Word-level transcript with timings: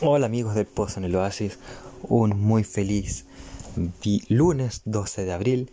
Hola 0.00 0.26
amigos 0.26 0.54
del 0.54 0.66
Pozo 0.66 1.00
en 1.00 1.06
el 1.06 1.16
Oasis, 1.16 1.58
un 2.04 2.40
muy 2.40 2.62
feliz 2.62 3.24
lunes 4.28 4.82
12 4.84 5.24
de 5.24 5.32
abril. 5.32 5.72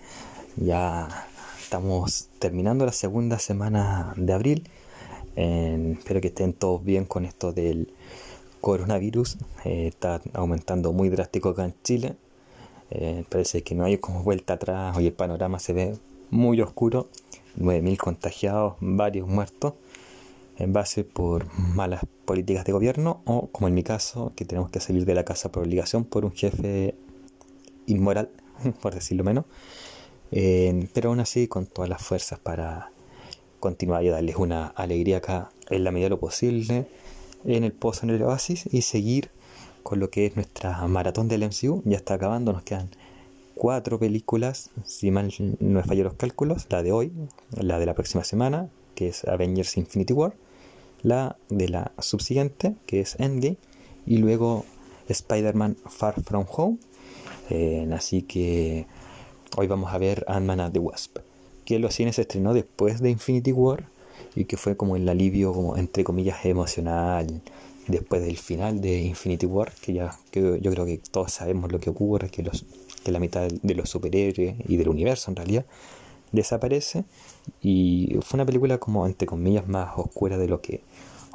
Ya 0.55 1.27
estamos 1.61 2.29
terminando 2.39 2.87
la 2.87 2.91
segunda 2.91 3.37
semana 3.37 4.15
de 4.17 4.33
abril. 4.33 4.67
espero 5.35 6.21
que 6.21 6.29
estén 6.29 6.53
todos 6.53 6.83
bien 6.83 7.05
con 7.05 7.23
esto 7.23 7.53
del 7.53 7.93
coronavirus. 8.61 9.37
Eh, 9.63 9.85
está 9.85 10.23
aumentando 10.33 10.91
muy 10.91 11.09
drástico 11.09 11.49
acá 11.49 11.65
en 11.65 11.75
Chile. 11.83 12.15
Eh, 12.89 13.25
parece 13.29 13.61
que 13.61 13.75
no 13.75 13.85
hay 13.85 13.99
como 13.99 14.23
vuelta 14.23 14.53
atrás. 14.53 14.97
Hoy 14.97 15.05
el 15.05 15.13
panorama 15.13 15.59
se 15.59 15.73
ve 15.73 15.97
muy 16.31 16.59
oscuro. 16.61 17.09
9.000 17.59 17.97
contagiados, 17.97 18.73
varios 18.79 19.27
muertos 19.27 19.73
en 20.57 20.73
base 20.73 21.03
por 21.03 21.47
malas 21.57 22.01
políticas 22.25 22.65
de 22.65 22.71
gobierno 22.71 23.21
o, 23.25 23.47
como 23.47 23.67
en 23.67 23.73
mi 23.73 23.83
caso, 23.83 24.33
que 24.35 24.45
tenemos 24.45 24.69
que 24.69 24.79
salir 24.79 25.05
de 25.05 25.15
la 25.15 25.25
casa 25.25 25.51
por 25.51 25.63
obligación 25.63 26.05
por 26.05 26.25
un 26.25 26.31
jefe 26.31 26.95
inmoral, 27.85 28.29
por 28.81 28.93
decirlo 28.93 29.23
menos, 29.23 29.45
eh, 30.31 30.87
pero 30.93 31.09
aún 31.09 31.19
así 31.19 31.47
con 31.47 31.65
todas 31.65 31.89
las 31.89 32.01
fuerzas 32.01 32.39
para 32.39 32.91
continuar 33.59 34.03
y 34.03 34.09
darles 34.09 34.35
una 34.35 34.67
alegría 34.67 35.17
acá 35.17 35.49
en 35.69 35.83
la 35.83 35.91
medida 35.91 36.05
de 36.05 36.09
lo 36.11 36.19
posible 36.19 36.87
en 37.45 37.63
el 37.63 37.71
pozo 37.71 38.05
en 38.05 38.09
el 38.11 38.23
oasis 38.23 38.65
y 38.71 38.81
seguir 38.81 39.29
con 39.83 39.99
lo 39.99 40.09
que 40.09 40.25
es 40.25 40.35
nuestra 40.35 40.85
maratón 40.87 41.27
del 41.27 41.43
MCU. 41.43 41.83
Ya 41.85 41.97
está 41.97 42.15
acabando, 42.15 42.53
nos 42.53 42.63
quedan 42.63 42.89
cuatro 43.53 43.99
películas, 43.99 44.71
si 44.83 45.11
mal 45.11 45.31
no 45.59 45.79
he 45.79 45.83
fallado 45.83 46.09
los 46.09 46.17
cálculos, 46.17 46.65
la 46.69 46.83
de 46.83 46.91
hoy, 46.91 47.11
la 47.51 47.79
de 47.79 47.85
la 47.85 47.93
próxima 47.93 48.23
semana, 48.23 48.69
que 48.95 49.09
es 49.09 49.25
Avengers 49.25 49.77
Infinity 49.77 50.13
War, 50.13 50.33
la 51.05 51.37
de 51.49 51.69
la 51.69 51.91
subsiguiente, 51.99 52.73
que 52.87 52.99
es 52.99 53.15
Endgame, 53.19 53.57
y 54.07 54.17
luego 54.17 54.65
Spider-Man 55.07 55.77
Far 55.87 56.21
From 56.23 56.45
Home. 56.49 56.77
Eh, 57.51 57.87
así 57.93 58.23
que 58.23 58.87
hoy 59.55 59.67
vamos 59.67 59.93
a 59.93 59.99
ver 59.99 60.25
Ant-Man 60.27 60.59
and 60.59 60.73
the 60.73 60.79
Wasp, 60.79 61.19
que 61.63 61.77
los 61.77 61.93
cines 61.93 62.15
se 62.15 62.23
estrenó 62.23 62.55
después 62.55 63.01
de 63.01 63.11
Infinity 63.11 63.51
War 63.51 63.87
y 64.35 64.45
que 64.45 64.57
fue 64.57 64.75
como 64.75 64.95
el 64.95 65.07
alivio, 65.07 65.53
como 65.53 65.77
entre 65.77 66.03
comillas, 66.03 66.43
emocional 66.43 67.41
después 67.87 68.23
del 68.23 68.37
final 68.37 68.81
de 68.81 69.03
Infinity 69.03 69.45
War, 69.45 69.71
que 69.79 69.93
ya 69.93 70.17
que 70.31 70.59
yo 70.59 70.71
creo 70.71 70.87
que 70.87 70.97
todos 71.11 71.31
sabemos 71.31 71.71
lo 71.71 71.79
que 71.79 71.91
ocurre, 71.91 72.31
que, 72.31 72.41
los, 72.41 72.65
que 73.03 73.11
la 73.11 73.19
mitad 73.19 73.47
de 73.47 73.75
los 73.75 73.91
superhéroes 73.91 74.55
y 74.67 74.77
del 74.77 74.89
universo 74.89 75.29
en 75.29 75.35
realidad 75.35 75.65
desaparece 76.31 77.05
y 77.61 78.17
fue 78.21 78.37
una 78.37 78.45
película 78.45 78.77
como 78.77 79.05
entre 79.05 79.27
comillas 79.27 79.67
más 79.67 79.93
oscura 79.97 80.37
de 80.37 80.47
lo 80.47 80.61
que 80.61 80.81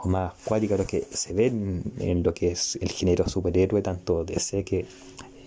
más 0.05 0.35
cuática 0.45 0.75
de 0.75 0.83
lo 0.83 0.87
que 0.87 1.03
se 1.03 1.33
ve 1.33 1.47
en, 1.47 2.23
lo 2.23 2.35
que 2.35 2.53
es 2.53 2.77
el 2.81 2.91
género 2.91 3.29
superhéroe 3.29 3.83
tanto 3.83 4.25
DC 4.25 4.65
que 4.65 4.87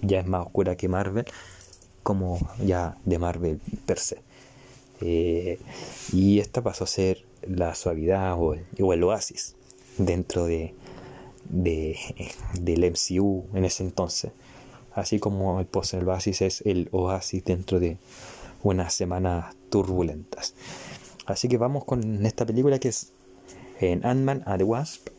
ya 0.02 0.20
es 0.20 0.28
más 0.28 0.46
oscura 0.46 0.76
que 0.76 0.88
Marvel 0.88 1.26
como 2.04 2.40
ya 2.64 2.98
de 3.06 3.20
Marvel 3.20 3.60
per 3.86 4.00
se 4.00 4.22
eh, 5.02 5.60
y 6.12 6.40
esta 6.40 6.62
pasó 6.62 6.84
a 6.84 6.88
ser 6.88 7.26
la 7.42 7.76
suavidad 7.76 8.36
o 8.40 8.54
el, 8.54 9.04
oasis 9.04 9.56
dentro 9.98 10.46
de, 10.46 10.74
de, 11.50 11.98
del 12.60 12.92
MCU 12.92 13.46
en 13.54 13.66
ese 13.66 13.84
entonces 13.84 14.32
así 14.94 15.20
como 15.20 15.60
el 15.60 15.66
post 15.66 15.96
el 15.96 16.08
oasis 16.08 16.42
es 16.42 16.62
el 16.62 16.90
oasis 16.92 17.44
dentro 17.44 17.80
de 17.80 17.98
unas 18.64 18.94
semanas 18.94 19.56
turbulentas. 19.70 20.56
Así 21.26 21.48
que 21.48 21.58
vamos 21.58 21.86
con 21.86 22.26
esta 22.26 22.46
película 22.46 22.80
que 22.80 22.90
es 22.90 23.13
en 23.92 24.06
Ant-Man 24.06 24.44
and 24.46 24.58
the 24.58 24.64
Wasp 24.64 25.10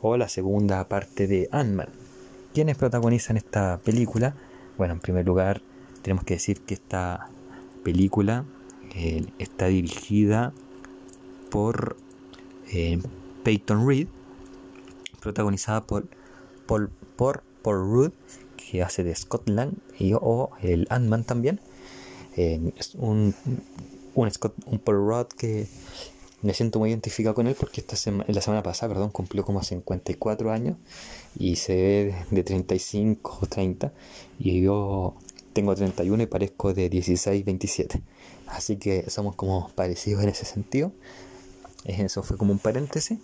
o 0.00 0.16
la 0.16 0.28
segunda 0.28 0.88
parte 0.88 1.26
de 1.26 1.48
Ant-Man. 1.52 1.88
¿Quiénes 2.52 2.76
protagonizan 2.76 3.36
esta 3.36 3.78
película? 3.78 4.34
Bueno, 4.76 4.94
en 4.94 5.00
primer 5.00 5.24
lugar 5.24 5.62
tenemos 6.02 6.24
que 6.24 6.34
decir 6.34 6.60
que 6.60 6.74
esta 6.74 7.28
película 7.84 8.44
eh, 8.94 9.26
está 9.38 9.66
dirigida 9.66 10.52
por 11.50 11.96
eh, 12.72 13.00
Peyton 13.44 13.86
Reed, 13.86 14.08
protagonizada 15.20 15.82
por 15.82 16.08
Paul, 16.66 16.90
por 17.16 17.42
Paul 17.62 17.90
Rudd, 17.90 18.12
que 18.56 18.82
hace 18.82 19.04
de 19.04 19.14
Scotland, 19.14 19.78
y 19.98 20.14
o 20.14 20.50
el 20.62 20.86
Ant-Man 20.90 21.24
también, 21.24 21.60
es 22.34 22.94
un, 22.94 23.34
un, 24.14 24.32
un 24.66 24.78
Paul 24.78 24.96
Rudd 24.96 25.26
que 25.36 25.68
me 26.42 26.54
siento 26.54 26.78
muy 26.78 26.90
identificado 26.90 27.34
con 27.34 27.46
él 27.46 27.56
porque 27.58 27.80
esta 27.80 27.96
la 28.26 28.40
semana 28.40 28.62
pasada 28.62 28.92
perdón, 28.92 29.10
cumplió 29.10 29.44
como 29.44 29.62
54 29.62 30.50
años 30.50 30.76
y 31.38 31.56
se 31.56 31.74
ve 31.74 32.14
de 32.30 32.42
35 32.42 33.38
o 33.42 33.46
30 33.46 33.92
y 34.38 34.62
yo 34.62 35.14
tengo 35.52 35.74
31 35.74 36.22
y 36.22 36.26
parezco 36.26 36.74
de 36.74 36.88
16, 36.88 37.44
27. 37.44 38.02
Así 38.46 38.76
que 38.76 39.08
somos 39.10 39.36
como 39.36 39.68
parecidos 39.74 40.22
en 40.22 40.30
ese 40.30 40.44
sentido. 40.44 40.92
Eso 41.84 42.22
fue 42.22 42.36
como 42.36 42.52
un 42.52 42.58
paréntesis. 42.58 43.18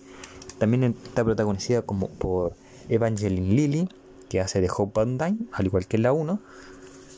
También 0.59 0.85
está 0.85 1.25
protagonizada 1.25 1.83
como 1.83 2.09
por 2.09 2.55
Evangeline 2.89 3.55
Lilly, 3.55 3.89
que 4.29 4.41
hace 4.41 4.61
de 4.61 4.69
Hope 4.75 4.93
Van 4.95 5.17
Dyne, 5.17 5.39
al 5.53 5.67
igual 5.67 5.87
que 5.87 5.99
la 5.99 6.13
1 6.13 6.41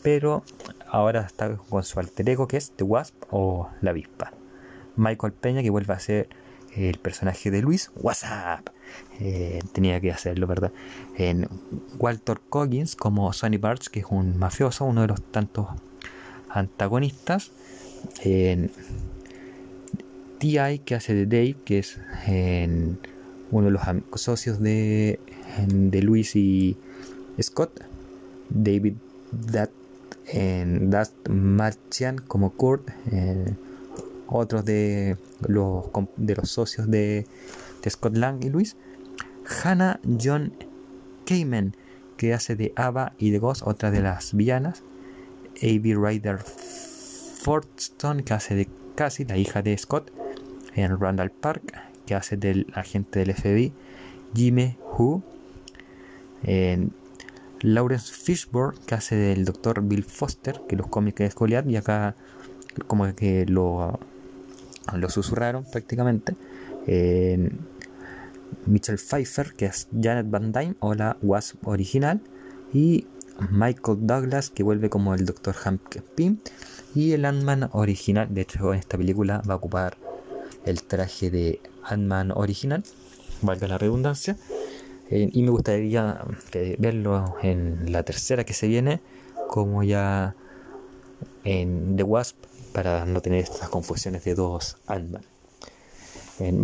pero 0.02 0.42
ahora 0.88 1.22
está 1.22 1.56
con 1.56 1.84
su 1.84 2.00
alter 2.00 2.28
ego 2.28 2.48
que 2.48 2.56
es 2.56 2.72
The 2.72 2.84
Wasp 2.84 3.14
o 3.30 3.68
la 3.80 3.90
avispa. 3.90 4.32
Michael 5.00 5.32
Peña 5.32 5.62
que 5.62 5.70
vuelve 5.70 5.94
a 5.94 5.98
ser 5.98 6.28
el 6.76 6.98
personaje 6.98 7.50
de 7.50 7.62
Luis, 7.62 7.90
WhatsApp. 7.96 8.68
Eh, 9.18 9.60
tenía 9.72 10.00
que 10.00 10.12
hacerlo, 10.12 10.46
¿verdad? 10.46 10.72
En 11.16 11.48
Walter 11.98 12.40
Coggins 12.48 12.94
como 12.94 13.32
Sonny 13.32 13.56
Barch, 13.56 13.88
que 13.88 14.00
es 14.00 14.06
un 14.10 14.38
mafioso, 14.38 14.84
uno 14.84 15.00
de 15.02 15.08
los 15.08 15.22
tantos 15.22 15.68
antagonistas. 16.48 17.50
En 18.22 18.70
T.I. 20.38 20.78
que 20.80 20.94
hace 20.94 21.14
de 21.14 21.26
Dave, 21.26 21.56
que 21.64 21.78
es 21.80 21.98
uno 23.50 23.66
de 23.66 23.70
los 23.70 23.82
socios 24.14 24.60
de, 24.60 25.18
de 25.66 26.02
Luis 26.02 26.36
y 26.36 26.76
Scott. 27.40 27.84
David 28.48 28.94
That 29.52 29.70
en 30.26 30.90
Dust 30.90 31.28
Marchian 31.28 32.18
como 32.18 32.50
Kurt, 32.50 32.90
otros 34.30 34.64
de 34.64 35.16
los, 35.46 35.86
de 36.16 36.36
los 36.36 36.50
socios 36.50 36.90
de, 36.90 37.26
Scott 37.88 38.16
Lang 38.16 38.44
y 38.44 38.50
Luis, 38.50 38.76
Hannah 39.64 40.00
John 40.22 40.52
Kamen, 41.24 41.74
que 42.16 42.34
hace 42.34 42.56
de 42.56 42.72
Ava 42.76 43.14
y 43.18 43.30
de 43.30 43.38
Ghost, 43.38 43.62
otra 43.64 43.90
de 43.90 44.02
las 44.02 44.34
villanas, 44.34 44.82
A.B. 45.62 45.94
Ryder 45.94 46.38
Fortstone, 46.38 48.22
que 48.22 48.34
hace 48.34 48.54
de 48.54 48.68
Cassie, 48.94 49.26
la 49.26 49.36
hija 49.36 49.62
de 49.62 49.76
Scott, 49.76 50.12
en 50.74 50.98
Randall 51.00 51.30
Park, 51.30 51.62
que 52.06 52.14
hace 52.14 52.36
del 52.36 52.66
agente 52.74 53.20
del 53.20 53.34
FBI, 53.34 53.72
Jimmy 54.34 54.76
en 56.42 56.92
Lawrence 57.60 58.12
Fishburne, 58.12 58.78
que 58.86 58.94
hace 58.94 59.16
del 59.16 59.44
doctor 59.44 59.82
Bill 59.82 60.04
Foster, 60.04 60.60
que 60.68 60.76
los 60.76 60.86
cómics 60.88 61.20
es 61.20 61.34
Goliath, 61.34 61.68
y 61.68 61.76
acá 61.76 62.14
como 62.86 63.14
que 63.14 63.46
lo, 63.46 63.98
lo 64.96 65.08
susurraron 65.08 65.64
prácticamente. 65.64 66.36
Eh, 66.86 67.50
Pfeiffer, 68.66 69.52
que 69.54 69.66
es 69.66 69.88
Janet 69.98 70.30
Van 70.30 70.52
Dyne, 70.52 70.76
o 70.80 70.94
la 70.94 71.16
Wasp 71.22 71.66
original. 71.66 72.20
Y 72.72 73.06
Michael 73.50 73.98
Douglas, 74.06 74.50
que 74.50 74.62
vuelve 74.62 74.90
como 74.90 75.14
el 75.14 75.24
Dr. 75.24 75.54
Hank 75.54 76.00
Pym. 76.14 76.38
Y 76.94 77.12
el 77.12 77.24
Ant-Man 77.24 77.70
original, 77.72 78.28
de 78.32 78.42
hecho 78.42 78.72
en 78.72 78.80
esta 78.80 78.98
película 78.98 79.42
va 79.48 79.54
a 79.54 79.56
ocupar 79.56 79.96
el 80.64 80.82
traje 80.82 81.30
de 81.30 81.60
Ant-Man 81.84 82.32
original, 82.32 82.82
valga 83.42 83.68
la 83.68 83.78
redundancia. 83.78 84.36
Eh, 85.10 85.28
y 85.32 85.42
me 85.42 85.50
gustaría 85.50 86.20
eh, 86.52 86.76
verlo 86.78 87.36
en 87.42 87.92
la 87.92 88.02
tercera 88.02 88.44
que 88.44 88.54
se 88.54 88.68
viene, 88.68 89.00
como 89.48 89.82
ya 89.82 90.34
en 91.44 91.96
The 91.96 92.02
Wasp, 92.02 92.36
para 92.72 93.04
no 93.04 93.20
tener 93.20 93.42
estas 93.42 93.68
confusiones 93.68 94.24
de 94.24 94.34
dos 94.34 94.76
Ant-Man. 94.86 95.24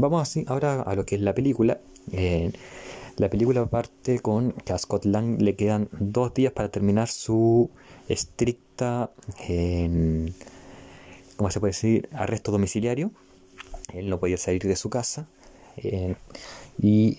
vamos 0.00 0.22
así 0.22 0.44
ahora 0.48 0.82
a 0.82 0.94
lo 0.94 1.04
que 1.04 1.16
es 1.16 1.20
la 1.20 1.34
película. 1.34 1.80
la 3.16 3.30
película 3.30 3.66
parte 3.66 4.20
con 4.20 4.52
que 4.52 4.72
a 4.72 4.78
Scott 4.78 5.04
Lang 5.06 5.40
le 5.40 5.56
quedan 5.56 5.88
dos 5.92 6.34
días 6.34 6.52
para 6.52 6.68
terminar 6.70 7.08
su 7.08 7.70
estricta, 8.08 9.10
¿cómo 11.36 11.50
se 11.50 11.60
puede 11.60 11.72
decir?, 11.72 12.08
arresto 12.12 12.52
domiciliario. 12.52 13.10
Él 13.92 14.08
no 14.08 14.20
podía 14.20 14.36
salir 14.36 14.62
de 14.62 14.76
su 14.76 14.90
casa. 14.90 15.28
y 16.78 17.18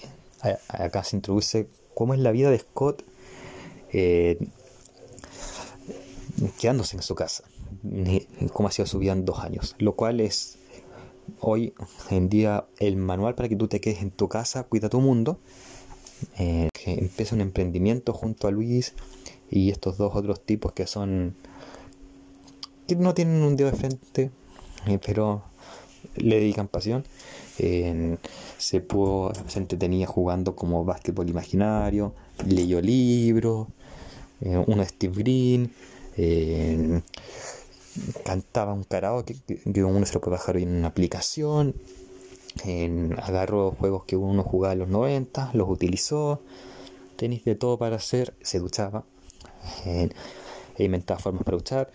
acá 0.70 1.04
se 1.04 1.16
introduce 1.16 1.68
cómo 1.94 2.14
es 2.14 2.20
la 2.20 2.32
vida 2.32 2.52
de 2.52 2.60
Scott 2.60 3.04
eh, 3.92 4.38
quedándose 6.60 6.96
en 6.96 7.02
su 7.02 7.16
casa, 7.16 7.44
cómo 8.54 8.70
ha 8.70 8.72
sido 8.72 8.86
su 8.86 9.00
vida 9.00 9.14
en 9.14 9.26
dos 9.26 9.40
años, 9.40 9.76
lo 9.80 9.96
cual 9.96 10.20
es 10.20 10.58
hoy 11.40 11.74
en 12.10 12.30
día 12.30 12.66
el 12.80 12.98
manual 12.98 13.36
para 13.36 13.50
que 13.50 13.56
tú 13.56 13.68
te 13.68 13.82
quedes 13.82 14.02
en 14.02 14.12
tu 14.12 14.28
casa, 14.28 14.64
cuida 14.64 14.90
tu 14.90 15.02
mundo, 15.02 15.40
eh, 16.38 16.70
que 16.74 16.94
empieza 16.94 17.36
un 17.36 17.42
emprendimiento 17.42 18.14
junto 18.14 18.48
a 18.48 18.52
Luis 18.52 18.94
y 19.50 19.70
estos 19.70 19.98
dos 19.98 20.16
otros 20.16 20.42
tipos 20.42 20.74
que 20.74 20.88
son 20.88 21.36
que 22.88 22.96
no 22.96 23.14
tienen 23.14 23.42
un 23.44 23.56
dedo 23.56 23.70
de 23.72 23.78
frente 23.78 24.32
eh, 24.88 25.00
pero 25.06 25.44
le 26.16 26.40
dedican 26.40 26.68
pasión. 26.68 27.04
Se 27.58 28.82
pudo 28.82 29.34
se 29.48 29.60
entretenía 29.60 30.06
jugando 30.06 30.56
como 30.56 30.86
básquetbol 30.86 31.28
imaginario 31.28 32.14
leyó 32.46 32.82
libros 32.82 33.68
eh, 34.42 34.64
uno 34.68 34.84
de 34.84 34.88
Steve 34.88 35.16
Green 35.18 35.72
cantaba 38.24 38.74
un 38.74 38.84
karaoke 38.84 39.36
que 39.46 39.84
uno 39.84 40.06
se 40.06 40.14
lo 40.14 40.22
puede 40.22 40.38
bajar 40.38 40.58
en 40.58 40.70
una 40.70 40.88
aplicación 40.88 41.76
agarró 43.22 43.72
juegos 43.72 44.06
que 44.06 44.16
uno 44.16 44.44
jugaba 44.44 44.74
en 44.74 44.80
los 44.80 44.90
90 44.90 45.52
los 45.54 45.70
utilizó 45.70 46.42
tenis 47.16 47.44
de 47.46 47.56
todo 47.56 47.78
para 47.78 47.98
hacer 47.98 48.34
se 48.42 48.60
duchaba 48.60 49.04
e 49.86 50.10
inventaba 50.84 51.20
formas 51.20 51.44
para 51.44 51.58
duchar 51.58 51.92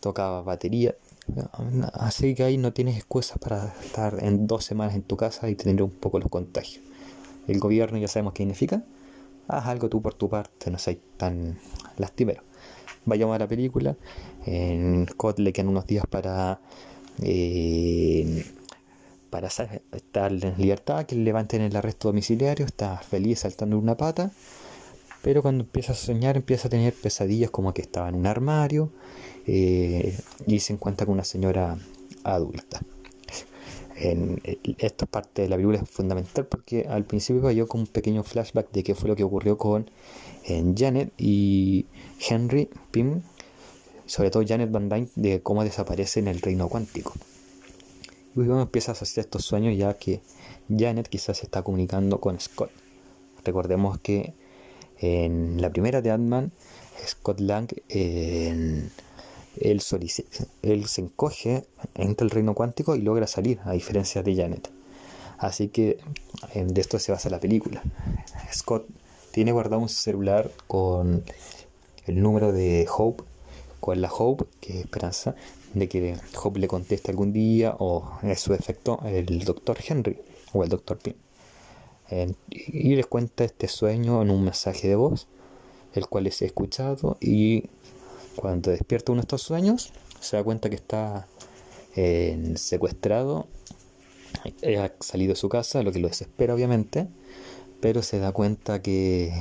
tocaba 0.00 0.42
batería 0.42 0.94
así 1.92 2.34
que 2.34 2.44
ahí 2.44 2.58
no 2.58 2.72
tienes 2.72 2.96
excusas 2.96 3.38
para 3.38 3.74
estar 3.82 4.22
en 4.22 4.46
dos 4.46 4.64
semanas 4.64 4.94
en 4.94 5.02
tu 5.02 5.16
casa 5.16 5.48
y 5.50 5.54
tener 5.54 5.82
un 5.82 5.90
poco 5.90 6.18
los 6.18 6.30
contagios. 6.30 6.82
El 7.46 7.58
gobierno 7.58 7.98
ya 7.98 8.08
sabemos 8.08 8.32
qué 8.32 8.42
significa 8.42 8.82
haz 9.48 9.66
algo 9.66 9.88
tú 9.88 10.02
por 10.02 10.14
tu 10.14 10.28
parte 10.28 10.70
no 10.70 10.78
seas 10.78 10.98
tan 11.16 11.58
lastimero 11.96 12.42
vayamos 13.04 13.36
a 13.36 13.38
la 13.38 13.48
película. 13.48 13.96
En 14.46 15.06
Scott 15.10 15.38
le 15.38 15.52
quedan 15.52 15.68
unos 15.68 15.86
días 15.86 16.04
para, 16.08 16.60
eh, 17.22 18.44
para 19.30 19.48
estar 19.48 20.32
en 20.32 20.54
libertad, 20.58 21.06
que 21.06 21.16
le 21.16 21.24
levanten 21.24 21.62
el 21.62 21.76
arresto 21.76 22.08
domiciliario, 22.08 22.66
está 22.66 22.98
feliz 22.98 23.40
saltando 23.40 23.78
una 23.78 23.96
pata, 23.96 24.30
pero 25.22 25.42
cuando 25.42 25.64
empieza 25.64 25.92
a 25.92 25.96
soñar 25.96 26.36
empieza 26.36 26.68
a 26.68 26.70
tener 26.70 26.94
pesadillas 26.94 27.50
como 27.50 27.74
que 27.74 27.82
estaba 27.82 28.08
en 28.08 28.14
un 28.14 28.26
armario 28.26 28.90
eh, 29.46 30.16
y 30.46 30.60
se 30.60 30.72
encuentra 30.72 31.06
con 31.06 31.14
una 31.14 31.24
señora 31.24 31.76
adulta. 32.24 32.80
En, 34.00 34.40
esta 34.78 35.06
parte 35.06 35.42
de 35.42 35.48
la 35.48 35.56
película 35.56 35.78
es 35.78 35.90
fundamental 35.90 36.46
porque 36.46 36.86
al 36.88 37.04
principio 37.04 37.42
cayó 37.42 37.66
con 37.66 37.80
un 37.80 37.86
pequeño 37.88 38.22
flashback 38.22 38.70
de 38.70 38.84
qué 38.84 38.94
fue 38.94 39.08
lo 39.08 39.16
que 39.16 39.24
ocurrió 39.24 39.58
con 39.58 39.90
en 40.44 40.76
Janet 40.76 41.12
y 41.18 41.86
Henry 42.28 42.70
Pym, 42.92 43.22
sobre 44.06 44.30
todo 44.30 44.44
Janet 44.46 44.70
Van 44.70 44.88
Dyne, 44.88 45.08
de 45.16 45.42
cómo 45.42 45.64
desaparece 45.64 46.20
en 46.20 46.28
el 46.28 46.40
reino 46.40 46.68
cuántico. 46.68 47.14
Y 48.36 48.40
luego 48.40 48.60
empieza 48.60 48.92
a 48.92 48.94
asociar 48.94 49.26
estos 49.26 49.44
sueños 49.44 49.76
ya 49.76 49.94
que 49.94 50.20
Janet 50.68 51.08
quizás 51.08 51.38
se 51.38 51.46
está 51.46 51.62
comunicando 51.62 52.20
con 52.20 52.38
Scott. 52.38 52.70
Recordemos 53.44 53.98
que 53.98 54.34
en 55.00 55.60
la 55.60 55.70
primera 55.70 56.02
de 56.02 56.12
Ant-Man, 56.12 56.52
Scott 57.04 57.40
Lang, 57.40 57.68
él, 59.60 59.82
él 60.62 60.86
se 60.86 61.00
encoge, 61.00 61.64
entra 61.94 62.24
el 62.24 62.30
reino 62.30 62.54
cuántico 62.54 62.96
y 62.96 63.02
logra 63.02 63.26
salir, 63.26 63.60
a 63.64 63.72
diferencia 63.72 64.22
de 64.22 64.36
Janet. 64.36 64.70
Así 65.38 65.68
que 65.68 65.98
de 66.54 66.80
esto 66.80 66.98
se 66.98 67.12
basa 67.12 67.30
la 67.30 67.40
película. 67.40 67.82
Scott 68.52 68.86
tiene 69.30 69.52
guardado 69.52 69.80
un 69.80 69.88
celular 69.88 70.50
con 70.66 71.22
el 72.06 72.20
número 72.20 72.52
de 72.52 72.86
Hope, 72.96 73.22
con 73.80 74.00
la 74.00 74.12
Hope, 74.12 74.46
que 74.60 74.72
es 74.72 74.80
esperanza, 74.80 75.36
de 75.74 75.88
que 75.88 76.16
Hope 76.42 76.58
le 76.58 76.68
conteste 76.68 77.10
algún 77.10 77.32
día 77.32 77.76
o 77.78 78.18
en 78.22 78.34
su 78.36 78.52
efecto 78.52 79.00
el 79.04 79.44
doctor 79.44 79.78
Henry 79.86 80.18
o 80.52 80.64
el 80.64 80.68
doctor 80.68 80.98
Pym. 80.98 81.14
y 82.50 82.96
les 82.96 83.06
cuenta 83.06 83.44
este 83.44 83.68
sueño 83.68 84.22
en 84.22 84.30
un 84.30 84.42
mensaje 84.42 84.88
de 84.88 84.96
voz, 84.96 85.28
el 85.94 86.06
cual 86.08 86.26
es 86.26 86.42
escuchado 86.42 87.16
y 87.20 87.64
cuando 88.40 88.70
despierta 88.70 89.12
uno 89.12 89.20
de 89.20 89.24
estos 89.24 89.42
sueños 89.42 89.92
se 90.20 90.36
da 90.36 90.44
cuenta 90.44 90.70
que 90.70 90.76
está 90.76 91.26
secuestrado, 92.56 93.48
ha 94.78 94.92
salido 95.00 95.32
de 95.32 95.36
su 95.36 95.48
casa, 95.48 95.82
lo 95.82 95.90
que 95.90 95.98
lo 95.98 96.08
desespera 96.08 96.54
obviamente, 96.54 97.08
pero 97.80 98.02
se 98.02 98.18
da 98.18 98.32
cuenta 98.32 98.80
que 98.82 99.32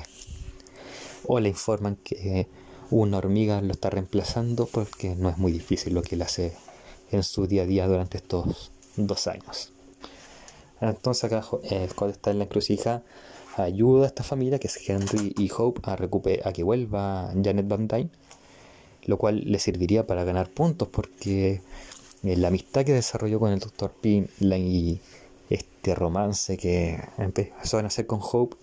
o 1.26 1.40
le 1.40 1.50
informan 1.50 1.98
que 1.98 2.48
una 2.90 3.18
hormiga 3.18 3.62
lo 3.62 3.74
está 3.74 3.90
reemplazando 3.90 4.66
porque 4.66 5.16
no 5.16 5.30
es 5.30 5.38
muy 5.38 5.52
difícil 5.52 5.94
lo 5.94 6.02
que 6.02 6.16
él 6.16 6.22
hace 6.22 6.54
en 7.12 7.24
su 7.24 7.48
día 7.48 7.64
a 7.64 7.66
día 7.66 7.88
durante 7.88 8.18
estos 8.18 8.72
dos 8.96 9.28
años. 9.28 9.74
Entonces 10.80 11.24
acá 11.26 11.44
el 11.70 11.90
Scott 11.90 12.12
está 12.12 12.32
en 12.32 12.40
la 12.40 12.46
encrucija, 12.46 13.04
ayuda 13.58 14.06
a 14.06 14.08
esta 14.08 14.24
familia 14.24 14.60
que 14.60 14.68
es 14.68 14.90
Henry 14.90 15.34
y 15.38 15.50
Hope 15.56 15.82
a, 15.84 15.96
recuperar, 15.96 16.48
a 16.48 16.54
que 16.54 16.64
vuelva 16.64 17.34
Janet 17.44 17.68
Van 17.68 17.88
Dyne, 17.88 18.10
lo 19.08 19.18
cual 19.18 19.42
le 19.46 19.58
serviría 19.58 20.06
para 20.06 20.24
ganar 20.24 20.50
puntos 20.50 20.88
porque 20.90 21.62
eh, 22.24 22.36
la 22.38 22.50
amistad 22.50 22.84
que 22.86 22.94
desarrolló 22.94 23.40
con 23.40 23.52
el 23.52 23.60
Dr. 23.60 23.92
Pym 23.92 24.28
y 24.40 25.00
este 25.50 25.96
romance 25.96 26.58
que 26.58 27.00
empezó 27.18 27.78
a 27.78 27.82
nacer 27.82 28.06
con 28.06 28.20
Hope 28.22 28.58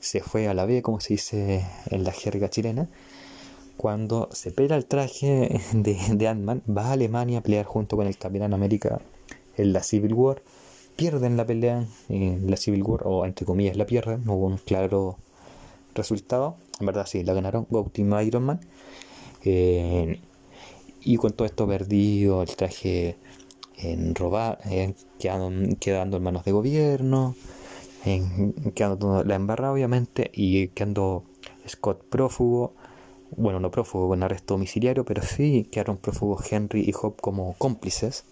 se 0.00 0.20
fue 0.20 0.48
a 0.48 0.54
la 0.54 0.64
B, 0.64 0.82
como 0.82 1.00
se 1.00 1.14
dice 1.14 1.66
en 1.90 2.04
la 2.04 2.12
jerga 2.12 2.48
chilena. 2.48 2.88
Cuando 3.76 4.28
se 4.32 4.50
pela 4.50 4.76
el 4.76 4.86
traje 4.86 5.60
de, 5.72 5.98
de 6.14 6.28
Ant-Man, 6.28 6.62
va 6.66 6.86
a 6.86 6.92
Alemania 6.92 7.38
a 7.38 7.42
pelear 7.42 7.66
junto 7.66 7.96
con 7.96 8.06
el 8.06 8.16
Capitán 8.16 8.54
América 8.54 9.00
en 9.56 9.72
la 9.72 9.82
Civil 9.82 10.14
War. 10.14 10.42
Pierden 10.96 11.36
la 11.36 11.46
pelea 11.46 11.86
en 12.08 12.50
la 12.50 12.56
Civil 12.56 12.82
War, 12.82 13.02
o 13.04 13.24
entre 13.26 13.46
comillas 13.46 13.76
la 13.76 13.86
pierden, 13.86 14.24
no 14.24 14.34
hubo 14.34 14.46
un 14.46 14.58
claro 14.58 15.18
resultado. 15.94 16.56
En 16.78 16.86
verdad 16.86 17.06
sí, 17.06 17.22
la 17.22 17.34
ganaron 17.34 17.66
Team 17.92 18.18
Iron 18.20 18.44
Man. 18.44 18.60
Y 19.44 21.16
con 21.16 21.32
todo 21.32 21.46
esto 21.46 21.66
perdido, 21.66 22.42
el 22.42 22.56
traje 22.56 23.16
en 23.76 24.14
robar, 24.14 24.58
quedando, 25.18 26.16
en 26.16 26.22
manos 26.22 26.44
de 26.44 26.52
gobierno, 26.52 27.34
en, 28.04 28.52
quedando 28.74 29.24
la 29.24 29.34
embarrada 29.34 29.72
obviamente 29.72 30.30
y 30.34 30.68
quedando 30.68 31.24
Scott 31.66 32.04
prófugo, 32.04 32.74
bueno 33.36 33.60
no 33.60 33.70
prófugo 33.70 34.08
con 34.08 34.22
arresto 34.22 34.54
domiciliario, 34.54 35.04
pero 35.04 35.22
sí 35.22 35.66
quedaron 35.70 35.96
prófugos 35.96 36.52
Henry 36.52 36.82
y 36.86 36.92
Hope 37.00 37.22
como 37.22 37.54
cómplices. 37.54 38.24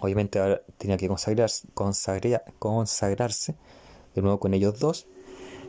obviamente 0.00 0.38
ahora 0.38 0.62
tenía 0.76 0.96
que 0.98 1.08
consagrarse, 1.08 1.68
consagrarse 2.58 3.54
de 4.14 4.22
nuevo 4.22 4.38
con 4.38 4.54
ellos 4.54 4.78
dos 4.78 5.06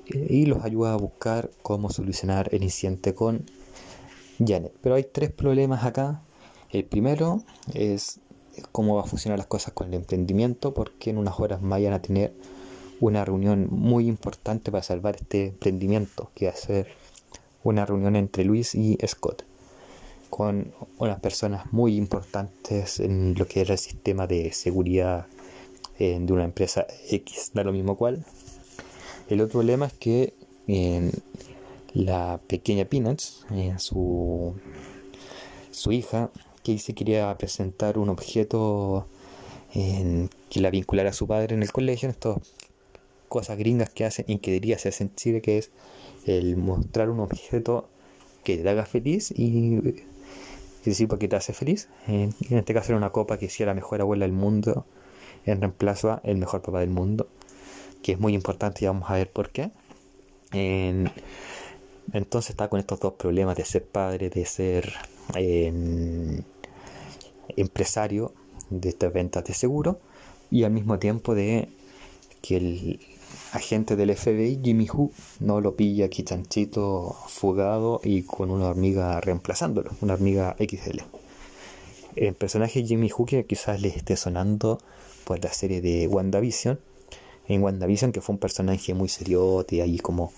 y 0.08 0.46
los 0.46 0.64
ayuda 0.64 0.94
a 0.94 0.98
buscar 0.98 1.52
cómo 1.62 1.90
solucionar 1.90 2.50
el 2.54 2.64
incidente 2.64 3.14
con 3.14 3.46
Janet. 4.40 4.74
Pero 4.82 4.96
hay 4.96 5.04
tres 5.04 5.32
problemas 5.32 5.84
acá 5.84 6.22
el 6.72 6.84
primero 6.84 7.42
es 7.74 8.20
cómo 8.72 8.96
va 8.96 9.04
a 9.04 9.06
funcionar 9.06 9.38
las 9.38 9.48
cosas 9.48 9.74
con 9.74 9.88
el 9.88 9.94
emprendimiento, 9.94 10.74
porque 10.74 11.10
en 11.10 11.18
unas 11.18 11.40
horas 11.40 11.60
vayan 11.62 11.94
a 11.94 12.02
tener 12.02 12.34
una 13.00 13.24
reunión 13.24 13.68
muy 13.72 14.08
importante 14.08 14.72
para 14.72 14.84
salvar 14.84 15.16
este 15.16 15.48
emprendimiento, 15.48 16.32
que 16.36 16.48
va 16.48 16.52
a 16.52 16.56
ser 16.56 16.88
una 17.64 17.86
reunión 17.86 18.16
entre 18.16 18.44
Luis 18.44 18.76
y 18.76 18.98
Scott, 19.08 19.46
con 20.30 20.74
unas 20.98 21.20
personas 21.22 21.72
muy 21.72 21.96
importantes 21.96 23.00
en 23.00 23.36
lo 23.38 23.48
que 23.48 23.62
era 23.62 23.74
el 23.74 23.80
sistema 23.80 24.28
de 24.28 24.52
seguridad 24.52 25.28
eh, 25.98 26.18
de 26.20 26.34
una 26.34 26.44
empresa 26.44 26.86
X, 27.10 27.52
da 27.54 27.64
lo 27.64 27.72
mismo 27.72 27.96
cual. 27.98 28.26
El 29.30 29.42
otro 29.42 29.60
problema 29.60 29.88
es 29.88 29.94
que 29.94 30.34
en 30.68 31.12
la 31.94 32.40
pequeña 32.48 32.86
Peanuts, 32.86 33.46
en 33.50 33.80
su, 33.80 34.56
su 35.72 35.92
hija, 35.92 36.30
que 36.64 36.78
se 36.80 36.94
quería 36.94 37.36
presentar 37.38 37.98
un 37.98 38.10
objeto 38.10 39.08
que 39.74 40.62
la 40.62 40.70
vinculara 40.70 41.10
a 41.10 41.14
su 41.14 41.28
padre 41.28 41.54
en 41.56 41.62
el 41.62 41.72
colegio, 41.72 42.08
estas 42.08 42.38
cosas 43.28 43.58
gringas 43.58 43.90
que 43.90 44.06
hacen 44.06 44.26
y 44.28 44.38
que 44.38 44.52
diría 44.52 44.80
se 44.80 44.90
hacen 44.90 45.12
en 45.26 45.42
que 45.42 45.58
es 45.58 45.72
el 46.26 46.56
mostrar 46.56 47.10
un 47.10 47.20
objeto 47.20 47.90
que 48.44 48.58
te 48.58 48.70
haga 48.70 48.86
feliz 48.86 49.34
y 49.36 49.82
decir 50.86 51.08
porque 51.08 51.28
te 51.28 51.36
hace 51.36 51.52
feliz. 51.52 51.90
En, 52.08 52.34
este 52.50 52.74
caso 52.74 52.92
era 52.92 52.98
una 52.98 53.12
copa 53.12 53.38
que 53.38 53.46
hiciera 53.46 53.72
la 53.72 53.76
mejor 53.76 54.02
abuela 54.02 54.26
del 54.26 54.34
mundo 54.34 54.86
en 55.46 55.60
reemplazo 55.60 56.12
a 56.12 56.22
el 56.24 56.38
mejor 56.38 56.62
papá 56.62 56.80
del 56.80 56.90
mundo, 56.90 57.28
que 58.06 58.12
es 58.12 58.20
muy 58.20 58.36
importante 58.36 58.86
y 58.86 58.88
vamos 58.88 59.10
a 59.10 59.16
ver 59.16 59.32
por 59.32 59.50
qué. 59.50 59.72
entonces 62.14 62.52
está 62.52 62.68
con 62.70 62.80
estos 62.80 63.00
dos 63.00 63.14
problemas 63.14 63.58
de 63.58 63.66
ser 63.66 63.84
padre, 63.84 64.30
de 64.30 64.46
ser 64.46 64.94
empresario 67.58 68.32
de 68.70 68.90
estas 68.90 69.12
ventas 69.12 69.44
de 69.46 69.56
seguro 69.56 70.00
y 70.52 70.66
al 70.66 70.72
mismo 70.72 71.00
tiempo 71.00 71.34
de 71.34 71.68
que 72.44 72.58
el 72.58 73.00
agente 73.54 73.96
del 73.96 74.16
FBI, 74.16 74.60
Jimmy 74.64 74.88
Who, 74.88 75.10
no 75.40 75.60
lo 75.60 75.76
pilla 75.76 76.06
aquí 76.06 76.22
chanchito 76.22 77.16
fugado 77.28 78.02
y 78.04 78.22
con 78.22 78.52
una 78.52 78.68
hormiga 78.68 79.20
reemplazándolo, 79.20 79.90
una 80.02 80.14
hormiga 80.14 80.56
XL. 80.60 81.00
El 82.16 82.36
personaje 82.36 82.86
Jimmy 82.86 83.10
Who, 83.12 83.26
que 83.26 83.48
quizás 83.48 83.82
le 83.82 83.88
esté 83.88 84.16
sonando 84.16 84.78
por 85.24 85.44
la 85.44 85.52
serie 85.52 85.82
de 85.82 86.08
WandaVision, 86.08 86.80
en 87.48 87.64
WandaVision, 87.64 88.12
que 88.12 88.22
fue 88.22 88.34
un 88.34 88.40
personaje 88.40 88.94
muy 88.94 89.10
seriote, 89.10 89.82
ahí 89.82 89.98
como 90.00 90.32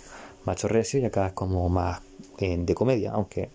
macho 0.45 0.67
recio, 0.67 0.99
y 0.99 1.05
acá 1.05 1.27
es 1.27 1.33
como 1.33 1.67
más 1.69 2.01
eh, 2.39 2.57
de 2.57 2.75
comedia, 2.75 3.11
aunque 3.11 3.49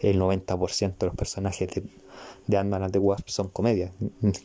el 0.00 0.20
90% 0.20 0.98
de 0.98 1.06
los 1.06 1.16
personajes 1.16 1.68
de, 1.70 1.82
de 2.46 2.56
and 2.56 2.92
the 2.92 2.98
Wasp 2.98 3.28
son 3.28 3.48
comedia. 3.48 3.92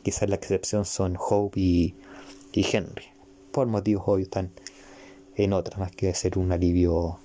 Quizás 0.03 0.29
la 0.29 0.35
excepción 0.35 0.85
son 0.85 1.17
Hope 1.19 1.59
y, 1.59 1.95
y 2.53 2.65
Henry. 2.71 3.05
Por 3.51 3.67
motivos 3.67 4.03
obvios 4.07 4.27
están 4.27 4.51
en 5.35 5.53
otras, 5.53 5.79
más 5.79 5.91
que 5.91 6.13
ser 6.13 6.37
un 6.37 6.51
alivio 6.51 7.19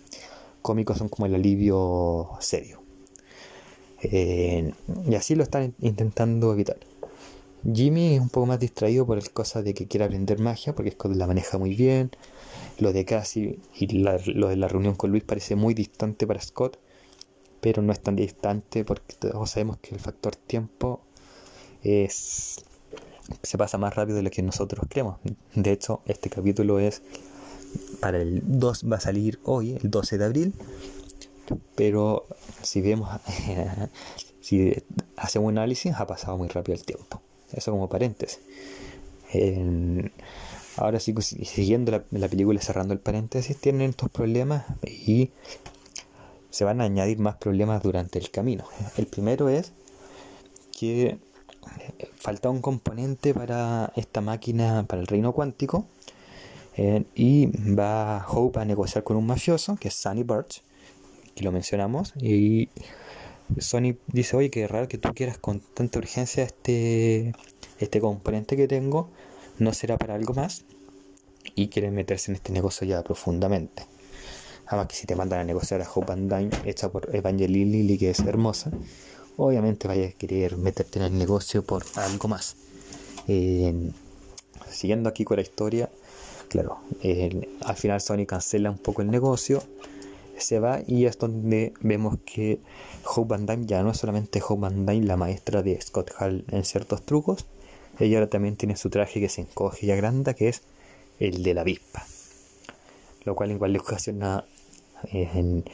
cómico, 0.62 0.94
son 0.94 1.08
como 1.08 1.26
el 1.26 1.34
alivio 1.34 2.30
serio. 2.40 2.82
Eh, 4.02 4.72
y 5.08 5.14
así 5.14 5.34
lo 5.34 5.42
están 5.42 5.74
intentando 5.80 6.52
evitar. 6.52 6.78
Jimmy 7.64 8.14
es 8.14 8.20
un 8.20 8.28
poco 8.28 8.46
más 8.46 8.60
distraído 8.60 9.06
por 9.06 9.18
el 9.18 9.30
cosa 9.32 9.62
de 9.62 9.74
que 9.74 9.86
quiere 9.86 10.04
aprender 10.04 10.38
magia, 10.38 10.74
porque 10.74 10.92
Scott 10.92 11.14
la 11.14 11.26
maneja 11.26 11.58
muy 11.58 11.74
bien. 11.74 12.10
Lo 12.78 12.92
de 12.92 13.04
Cassie 13.04 13.58
y 13.74 13.86
lo 13.88 14.48
de 14.48 14.56
la 14.56 14.68
reunión 14.68 14.94
con 14.94 15.10
Luis 15.10 15.24
parece 15.24 15.56
muy 15.56 15.74
distante 15.74 16.26
para 16.26 16.40
Scott, 16.40 16.78
pero 17.60 17.82
no 17.82 17.92
es 17.92 18.00
tan 18.00 18.16
distante 18.16 18.84
porque 18.84 19.14
todos 19.18 19.50
sabemos 19.50 19.78
que 19.78 19.94
el 19.94 20.00
factor 20.00 20.36
tiempo 20.36 21.00
es 21.82 22.64
se 23.42 23.58
pasa 23.58 23.78
más 23.78 23.94
rápido 23.94 24.16
de 24.16 24.22
lo 24.22 24.30
que 24.30 24.42
nosotros 24.42 24.86
creemos. 24.88 25.18
De 25.54 25.72
hecho, 25.72 26.02
este 26.06 26.30
capítulo 26.30 26.78
es 26.78 27.02
para 28.00 28.18
el 28.18 28.42
2 28.44 28.84
va 28.90 28.96
a 28.96 29.00
salir 29.00 29.40
hoy, 29.44 29.72
el 29.72 29.90
12 29.90 30.18
de 30.18 30.24
abril, 30.24 30.54
pero 31.74 32.26
si 32.62 32.80
vemos 32.80 33.08
si 34.40 34.74
hacemos 35.16 35.48
un 35.48 35.58
análisis 35.58 35.94
ha 35.94 36.06
pasado 36.06 36.36
muy 36.38 36.48
rápido 36.48 36.76
el 36.76 36.84
tiempo. 36.84 37.20
Eso 37.52 37.70
como 37.70 37.88
paréntesis. 37.88 38.40
ahora 40.76 41.00
sí, 41.00 41.14
siguiendo 41.20 41.92
la, 41.92 42.04
la, 42.10 42.28
película, 42.28 42.60
cerrando 42.60 42.94
el 42.94 43.00
paréntesis, 43.00 43.56
tienen 43.56 43.90
estos 43.90 44.10
problemas 44.10 44.64
y 44.82 45.30
se 46.50 46.64
van 46.64 46.80
a 46.80 46.84
añadir 46.84 47.18
más 47.18 47.36
problemas 47.36 47.82
durante 47.82 48.18
el 48.18 48.30
camino. 48.30 48.64
El 48.96 49.06
primero 49.06 49.48
es 49.48 49.72
que 50.78 51.18
falta 52.16 52.50
un 52.50 52.60
componente 52.60 53.34
para 53.34 53.92
esta 53.96 54.20
máquina, 54.20 54.84
para 54.86 55.00
el 55.00 55.06
reino 55.06 55.32
cuántico, 55.32 55.86
eh, 56.76 57.04
y 57.14 57.46
va 57.74 58.26
Hope 58.28 58.60
a 58.60 58.64
negociar 58.64 59.04
con 59.04 59.16
un 59.16 59.26
mafioso, 59.26 59.76
que 59.76 59.88
es 59.88 59.94
Sunny 59.94 60.22
Birch, 60.22 60.62
que 61.34 61.44
lo 61.44 61.52
mencionamos, 61.52 62.12
y 62.20 62.68
Sony 63.58 63.96
dice, 64.08 64.36
oye, 64.36 64.50
qué 64.50 64.66
raro 64.66 64.88
que 64.88 64.98
tú 64.98 65.14
quieras 65.14 65.38
con 65.38 65.60
tanta 65.60 65.98
urgencia 65.98 66.44
este, 66.44 67.32
este 67.78 68.00
componente 68.00 68.56
que 68.56 68.68
tengo, 68.68 69.10
no 69.58 69.72
será 69.72 69.96
para 69.96 70.14
algo 70.14 70.34
más, 70.34 70.64
y 71.54 71.68
quieren 71.68 71.94
meterse 71.94 72.30
en 72.30 72.36
este 72.36 72.52
negocio 72.52 72.86
ya 72.86 73.02
profundamente. 73.02 73.84
Además 74.66 74.88
que 74.88 74.96
si 74.96 75.06
te 75.06 75.14
mandan 75.14 75.40
a 75.40 75.44
negociar 75.44 75.80
a 75.80 75.88
Hope 75.92 76.12
and 76.12 76.34
Dime, 76.34 76.50
hecha 76.64 76.90
por 76.90 77.14
Evangeline 77.14 77.96
que 77.98 78.10
es 78.10 78.20
hermosa, 78.20 78.72
obviamente 79.36 79.86
vayas 79.86 80.12
a 80.12 80.18
querer 80.18 80.56
meterte 80.56 80.98
en 80.98 81.04
el 81.04 81.16
negocio 81.16 81.64
por 81.64 81.84
algo 81.94 82.28
más. 82.28 82.56
Siguiendo 84.70 85.08
aquí 85.08 85.24
con 85.24 85.36
la 85.36 85.42
historia, 85.42 85.88
claro, 86.48 86.80
al 87.64 87.76
final 87.76 88.00
Sony 88.00 88.26
cancela 88.26 88.70
un 88.70 88.78
poco 88.78 89.02
el 89.02 89.10
negocio, 89.10 89.62
se 90.40 90.58
va 90.60 90.80
y 90.86 91.06
es 91.06 91.18
donde 91.18 91.72
vemos 91.80 92.18
que 92.24 92.60
Hope 93.04 93.36
Van 93.36 93.66
ya 93.66 93.82
no 93.82 93.90
es 93.90 93.98
solamente 93.98 94.42
Hope 94.46 94.62
Van 94.62 94.86
Dyne 94.86 95.06
la 95.06 95.16
maestra 95.16 95.62
de 95.62 95.80
Scott 95.80 96.10
Hall 96.18 96.44
en 96.50 96.64
ciertos 96.64 97.02
trucos, 97.04 97.46
ella 97.98 98.18
ahora 98.18 98.30
también 98.30 98.56
tiene 98.56 98.76
su 98.76 98.90
traje 98.90 99.20
que 99.20 99.28
se 99.28 99.42
encoge 99.42 99.86
y 99.86 99.90
agranda, 99.90 100.34
que 100.34 100.48
es 100.48 100.62
el 101.18 101.42
de 101.42 101.54
la 101.54 101.62
avispa, 101.62 102.04
lo 103.24 103.34
cual 103.34 103.52
igual 103.52 103.72
le 103.72 103.78
ocasiona 103.78 104.44
eh, 105.12 105.28
en 105.34 105.64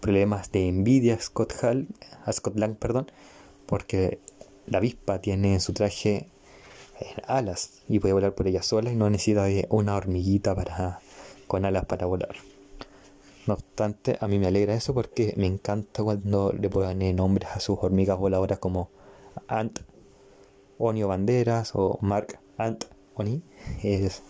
problemas 0.00 0.50
de 0.52 0.68
envidia 0.68 1.14
a 1.14 1.20
Scott 1.20 1.52
Hall, 1.62 1.88
a 2.24 2.32
Scott 2.32 2.56
Lang, 2.56 2.76
perdón, 2.76 3.10
porque 3.66 4.18
la 4.66 4.78
avispa 4.78 5.20
tiene 5.20 5.60
su 5.60 5.72
traje 5.72 6.28
alas 7.26 7.82
y 7.88 7.98
puede 7.98 8.14
volar 8.14 8.34
por 8.34 8.46
ella 8.46 8.62
sola 8.62 8.90
y 8.90 8.96
no 8.96 9.10
necesita 9.10 9.44
de 9.44 9.66
una 9.68 9.96
hormiguita 9.96 10.54
para, 10.54 11.00
con 11.46 11.64
alas 11.64 11.84
para 11.84 12.06
volar. 12.06 12.36
No 13.46 13.54
obstante, 13.54 14.16
a 14.20 14.28
mí 14.28 14.38
me 14.38 14.46
alegra 14.46 14.74
eso 14.74 14.94
porque 14.94 15.34
me 15.36 15.46
encanta 15.46 16.02
cuando 16.02 16.52
le 16.52 16.70
ponen 16.70 17.16
nombres 17.16 17.50
a 17.50 17.60
sus 17.60 17.78
hormigas 17.80 18.18
voladoras 18.18 18.58
como 18.58 18.88
Ant, 19.48 19.80
Onio 20.78 21.08
Banderas 21.08 21.72
o 21.74 21.98
Mark 22.00 22.38
Ant 22.56 22.84
Oni. 23.14 23.42
Es 23.82 24.22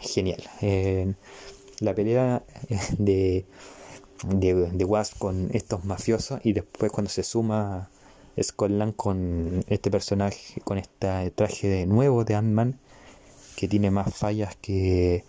genial. 0.00 0.42
la 1.80 1.94
pelea 1.94 2.42
de, 2.98 3.46
de, 4.24 4.84
Wasp 4.84 5.18
con 5.18 5.50
estos 5.52 5.84
mafiosos 5.84 6.40
y 6.42 6.52
después 6.52 6.90
cuando 6.90 7.10
se 7.10 7.22
suma 7.22 7.90
Scotland 8.42 8.96
con 8.96 9.64
este 9.68 9.90
personaje, 9.90 10.60
con 10.62 10.78
este 10.78 11.30
traje 11.30 11.68
de 11.68 11.86
nuevo 11.86 12.24
de 12.24 12.34
Ant-Man, 12.34 12.78
que 13.56 13.68
tiene 13.68 13.90
más 13.90 14.14
fallas 14.14 14.56
que, 14.56 15.24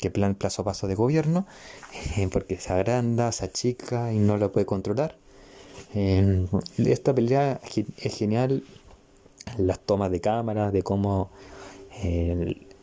que 0.00 0.10
plan 0.10 0.34
plazo 0.34 0.62
a 0.62 0.64
paso 0.64 0.86
de 0.88 0.94
gobierno, 0.94 1.46
porque 2.32 2.58
se 2.58 2.72
agranda, 2.72 3.32
se 3.32 3.44
achica 3.44 4.12
y 4.12 4.18
no 4.18 4.36
lo 4.36 4.52
puede 4.52 4.66
controlar. 4.66 5.16
esta 6.78 7.14
pelea 7.14 7.60
es 7.98 8.16
genial, 8.16 8.64
las 9.58 9.80
tomas 9.80 10.10
de 10.10 10.20
cámara, 10.20 10.70
de 10.70 10.82
cómo 10.82 11.30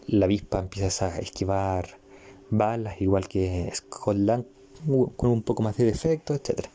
la 0.08 0.26
avispa 0.26 0.60
empieza 0.60 1.08
a 1.08 1.20
esquivar 1.20 1.98
balas, 2.50 3.02
igual 3.02 3.28
que 3.28 3.70
Scotland, 3.74 4.46
con 5.16 5.30
un 5.32 5.42
poco 5.42 5.64
más 5.64 5.76
de 5.78 5.86
defecto, 5.86 6.34
etcétera 6.34 6.70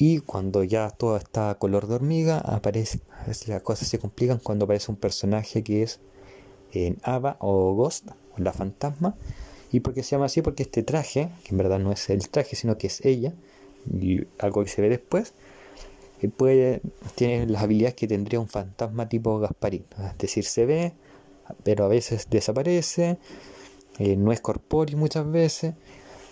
y 0.00 0.20
cuando 0.20 0.62
ya 0.62 0.90
todo 0.90 1.16
está 1.16 1.56
color 1.56 1.88
de 1.88 1.96
hormiga, 1.96 2.38
aparece, 2.38 3.00
las 3.26 3.62
cosas 3.62 3.88
se 3.88 3.98
complican 3.98 4.38
cuando 4.38 4.64
aparece 4.64 4.92
un 4.92 4.96
personaje 4.96 5.64
que 5.64 5.82
es 5.82 5.98
en 6.72 6.98
Ava 7.02 7.36
o 7.40 7.74
Ghost, 7.74 8.06
la 8.40 8.52
fantasma. 8.52 9.16
¿Y 9.70 9.80
por 9.80 9.94
qué 9.94 10.02
se 10.02 10.12
llama 10.12 10.26
así? 10.26 10.42
Porque 10.42 10.62
este 10.62 10.82
traje, 10.82 11.30
que 11.44 11.50
en 11.50 11.58
verdad 11.58 11.78
no 11.78 11.92
es 11.92 12.08
el 12.10 12.28
traje, 12.28 12.56
sino 12.56 12.78
que 12.78 12.86
es 12.86 13.04
ella, 13.04 13.34
y 13.92 14.26
algo 14.38 14.64
que 14.64 14.70
se 14.70 14.82
ve 14.82 14.88
después, 14.88 15.34
eh, 16.20 16.28
puede, 16.28 16.80
tiene 17.14 17.46
las 17.46 17.62
habilidades 17.62 17.94
que 17.94 18.08
tendría 18.08 18.40
un 18.40 18.48
fantasma 18.48 19.08
tipo 19.08 19.38
Gasparín. 19.38 19.84
Es 20.12 20.18
decir, 20.18 20.44
se 20.44 20.66
ve, 20.66 20.92
pero 21.64 21.84
a 21.84 21.88
veces 21.88 22.28
desaparece, 22.30 23.18
eh, 23.98 24.16
no 24.16 24.32
es 24.32 24.40
corpóreo 24.40 24.96
muchas 24.96 25.30
veces, 25.30 25.74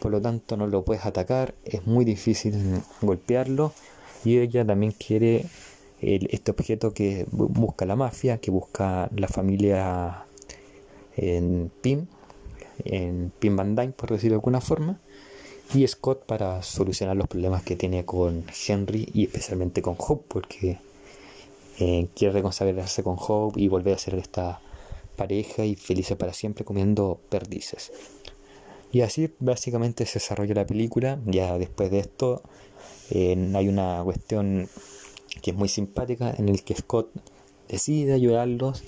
por 0.01 0.11
lo 0.11 0.21
tanto 0.21 0.57
no 0.57 0.67
lo 0.67 0.85
puedes 0.85 1.05
atacar, 1.05 1.55
es 1.65 1.87
muy 1.87 2.05
difícil 2.05 2.55
golpearlo 3.03 3.73
y 4.25 4.39
ella 4.39 4.65
también 4.65 4.93
quiere 4.93 5.47
este 6.01 6.51
objeto 6.51 6.93
que 6.93 7.27
busca 7.31 7.87
la 7.87 7.97
mafia, 7.97 8.39
que 8.39 8.51
busca 8.51 9.09
la 9.17 9.29
familia 9.29 10.26
en 11.17 11.71
Pim, 11.81 12.07
en 12.85 13.33
Pim 13.39 13.57
por 13.97 14.11
decirlo 14.11 14.35
de 14.35 14.41
alguna 14.41 14.61
forma, 14.61 15.01
y 15.75 15.87
Scott 15.87 16.25
para 16.27 16.63
solucionar 16.63 17.17
los 17.17 17.27
problemas 17.27 17.63
que 17.63 17.77
tiene 17.77 18.05
con 18.05 18.45
Henry 18.67 19.09
y 19.13 19.25
especialmente 19.25 19.83
con 19.83 19.97
Hope, 19.99 20.25
porque 20.29 20.79
eh, 21.79 22.09
quiere 22.15 22.35
reconsagrarse 22.35 23.03
con 23.03 23.17
Hope 23.19 23.61
y 23.61 23.69
volver 23.69 23.95
a 23.95 23.99
ser 23.99 24.15
esta 24.15 24.61
pareja 25.17 25.65
y 25.65 25.75
felices 25.75 26.17
para 26.17 26.33
siempre 26.33 26.65
comiendo 26.65 27.21
perdices. 27.29 27.93
Y 28.93 29.01
así 29.01 29.33
básicamente 29.41 30.07
se 30.07 30.21
desarrolla 30.21 30.55
la 30.55 30.67
película. 30.67 31.19
Ya 31.27 31.59
después 31.59 31.91
de 31.91 31.99
esto 31.99 32.43
hay 33.11 33.69
una 33.69 34.03
cuestión 34.05 34.69
que 35.43 35.51
es 35.51 35.57
muy 35.57 35.69
simpática 35.69 36.35
en 36.37 36.49
el 36.49 36.63
que 36.63 36.75
Scott 36.75 37.11
decide 37.69 38.15
ayudarlos, 38.15 38.85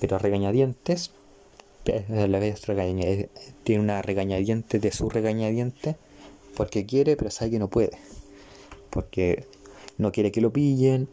pero 0.00 0.16
a 0.16 0.18
regañadientes. 0.18 1.12
A 2.10 2.26
la 2.26 2.38
vez 2.38 2.62
tiene 3.64 3.82
una 3.82 4.02
regañadiente 4.02 4.78
de 4.78 4.92
su 4.92 5.08
regañadiente 5.08 5.96
porque 6.56 6.86
quiere, 6.86 7.16
pero 7.16 7.30
sabe 7.30 7.52
que 7.52 7.58
no 7.58 7.68
puede. 7.68 7.98
Porque 8.90 9.46
no 9.96 10.12
quiere 10.12 10.32
que 10.32 10.40
lo 10.40 10.52
pillen 10.52 11.08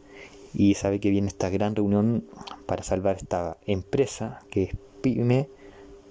y 0.53 0.75
sabe 0.75 0.99
que 0.99 1.09
viene 1.09 1.27
esta 1.27 1.49
gran 1.49 1.75
reunión 1.75 2.25
para 2.65 2.83
salvar 2.83 3.17
esta 3.17 3.57
empresa 3.65 4.41
que 4.49 4.63
es 4.63 4.69
Pyme 5.01 5.49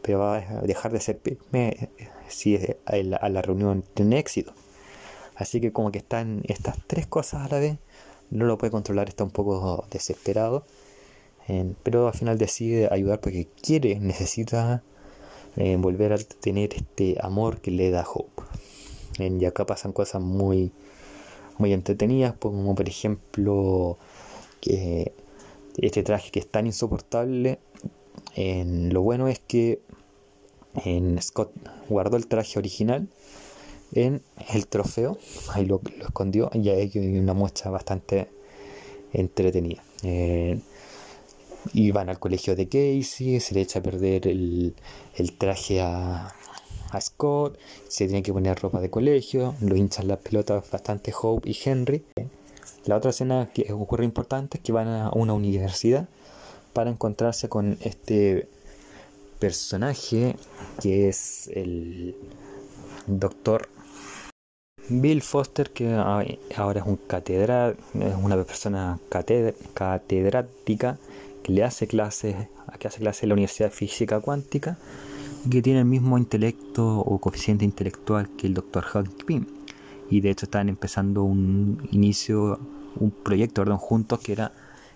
pero 0.05 0.19
va 0.19 0.37
a 0.37 0.61
dejar 0.61 0.93
de 0.93 1.01
ser 1.01 1.19
pyme 1.19 1.89
si 2.29 2.59
a 2.85 2.97
la, 3.31 3.41
reunión 3.41 3.83
tiene 3.95 4.19
éxito. 4.19 4.53
Así 5.35 5.63
que 5.63 5.73
como 5.73 5.91
que 5.91 5.99
están 5.99 6.43
estas 6.45 6.77
tres 6.87 7.07
cosas 7.07 7.47
a 7.47 7.49
la 7.49 7.59
vez, 7.59 7.79
no 8.31 8.45
lo 8.45 8.59
puede 8.59 8.71
controlar, 8.71 9.09
está 9.09 9.25
un 9.25 9.31
poco 9.31 9.87
desesperado, 9.91 10.67
pero 11.83 12.09
al 12.09 12.15
final 12.15 12.39
decide 12.39 12.89
ayudar 12.91 13.21
porque 13.21 13.49
quiere, 13.61 13.99
necesita 14.01 14.83
eh, 15.57 15.77
volver 15.77 16.13
a 16.13 16.19
tener 16.19 16.75
este 16.75 17.17
amor 17.21 17.61
que 17.61 17.71
le 17.71 17.91
da 17.91 18.07
Hope. 18.09 18.43
y 19.19 19.45
acá 19.45 19.67
pasan 19.67 19.93
cosas 19.93 20.23
muy, 20.23 20.73
muy 21.59 21.73
entretenidas, 21.73 22.35
como 22.39 22.75
por 22.75 22.89
ejemplo 22.89 23.99
este 25.77 26.03
traje 26.03 26.31
que 26.31 26.41
es 26.41 26.49
tan 26.51 26.67
insoportable 26.67 27.59
lo 28.37 29.03
bueno 29.03 29.29
es 29.29 29.39
que 29.39 29.81
Scott 31.21 31.53
guardó 31.89 32.17
el 32.17 32.27
traje 32.27 32.59
original 32.59 33.09
en 33.93 34.23
el 34.53 34.67
trofeo, 34.67 35.19
ahí 35.53 35.67
lo, 35.67 35.81
escondió 36.01 36.51
y 36.53 36.69
hay 36.69 36.91
una 37.19 37.33
muestra 37.33 37.71
bastante 37.71 38.29
entretenida. 39.13 39.83
Y 41.73 41.91
van 41.91 42.09
al 42.09 42.19
colegio 42.19 42.55
de 42.55 42.69
Casey, 42.69 43.41
se 43.41 43.55
le 43.55 43.63
echa 43.63 43.79
a 43.79 43.83
perder 43.83 44.27
el, 44.27 44.75
traje 45.39 45.81
a, 45.81 46.35
a, 46.91 47.01
Scott, 47.01 47.59
se 47.89 48.07
tiene 48.07 48.23
que 48.23 48.33
poner 48.33 48.59
ropa 48.59 48.81
de 48.81 48.91
colegio, 48.91 49.55
lo 49.61 49.77
hinchan 49.77 50.09
las 50.09 50.19
pelotas 50.19 50.71
bastante 50.71 51.13
Hope 51.21 51.49
y 51.49 51.57
Henry. 51.65 52.05
La 52.85 52.97
otra 52.97 53.11
escena 53.11 53.51
que 53.55 53.73
ocurre 53.73 54.05
importante 54.05 54.59
es 54.59 54.63
que 54.63 54.73
van 54.73 54.89
a 54.89 55.11
una 55.15 55.33
universidad 55.33 56.09
para 56.75 56.91
encontrarse 56.91 57.49
con 57.49 57.79
este 57.81 58.49
personaje 59.39 60.37
que 60.83 61.09
es 61.09 61.49
el 61.55 62.15
doctor 63.07 63.69
Bill 64.89 65.23
Foster, 65.23 65.71
que 65.71 65.95
ahora 65.95 66.81
es 66.81 66.87
un 66.87 66.97
catedral, 66.97 67.77
es 67.95 68.15
una 68.23 68.43
persona 68.45 68.99
catedrática 69.79 70.99
que 71.45 71.53
le 71.53 71.63
hace 71.63 71.87
clases, 71.87 72.35
que 72.81 72.89
hace 72.89 72.99
clases 72.99 73.23
en 73.23 73.29
la 73.29 73.35
Universidad 73.35 73.69
de 73.69 73.77
Física 73.77 74.19
Cuántica 74.19 74.79
que 75.51 75.61
tiene 75.63 75.81
el 75.81 75.85
mismo 75.85 76.17
intelecto 76.19 77.01
o 77.01 77.19
coeficiente 77.19 77.65
intelectual 77.65 78.31
que 78.37 78.47
el 78.47 78.55
doctor 78.55 78.85
Hank 78.85 79.25
Pym. 79.25 79.47
Y 80.11 80.21
de 80.21 80.31
hecho 80.31 80.47
están 80.47 80.69
empezando 80.69 81.23
un 81.23 81.87
inicio, 81.93 82.59
un 82.99 83.11
proyecto 83.11 83.63
perdón, 83.63 83.79
juntos 83.79 84.21
que 84.21 84.33
era 84.33 84.53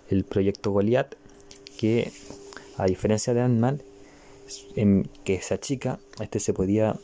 el 0.08 0.24
proyecto 0.24 0.70
Goliath, 0.70 1.16
que 1.78 2.10
a 2.76 2.86
diferencia 2.86 3.34
de 3.34 3.42
Ant-Man, 3.42 3.82
que 5.24 5.34
esa 5.34 5.58
chica, 5.60 5.98
este 6.20 6.40
se 6.40 6.54
podía 6.54 6.96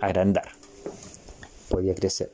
agrandar, 0.00 0.48
podía 1.68 1.94
crecer. 1.94 2.32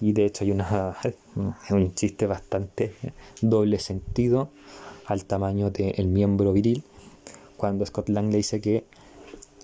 Y 0.00 0.12
de 0.12 0.26
hecho 0.26 0.44
hay 0.44 0.52
una, 0.52 0.96
un 1.70 1.94
chiste 1.94 2.26
bastante 2.26 2.94
doble 3.40 3.78
sentido 3.78 4.50
al 5.06 5.24
tamaño 5.24 5.70
del 5.70 6.06
miembro 6.08 6.52
viril, 6.52 6.82
cuando 7.56 7.84
Scott 7.86 8.08
Lang 8.08 8.30
le 8.30 8.38
dice 8.38 8.60
que 8.60 8.84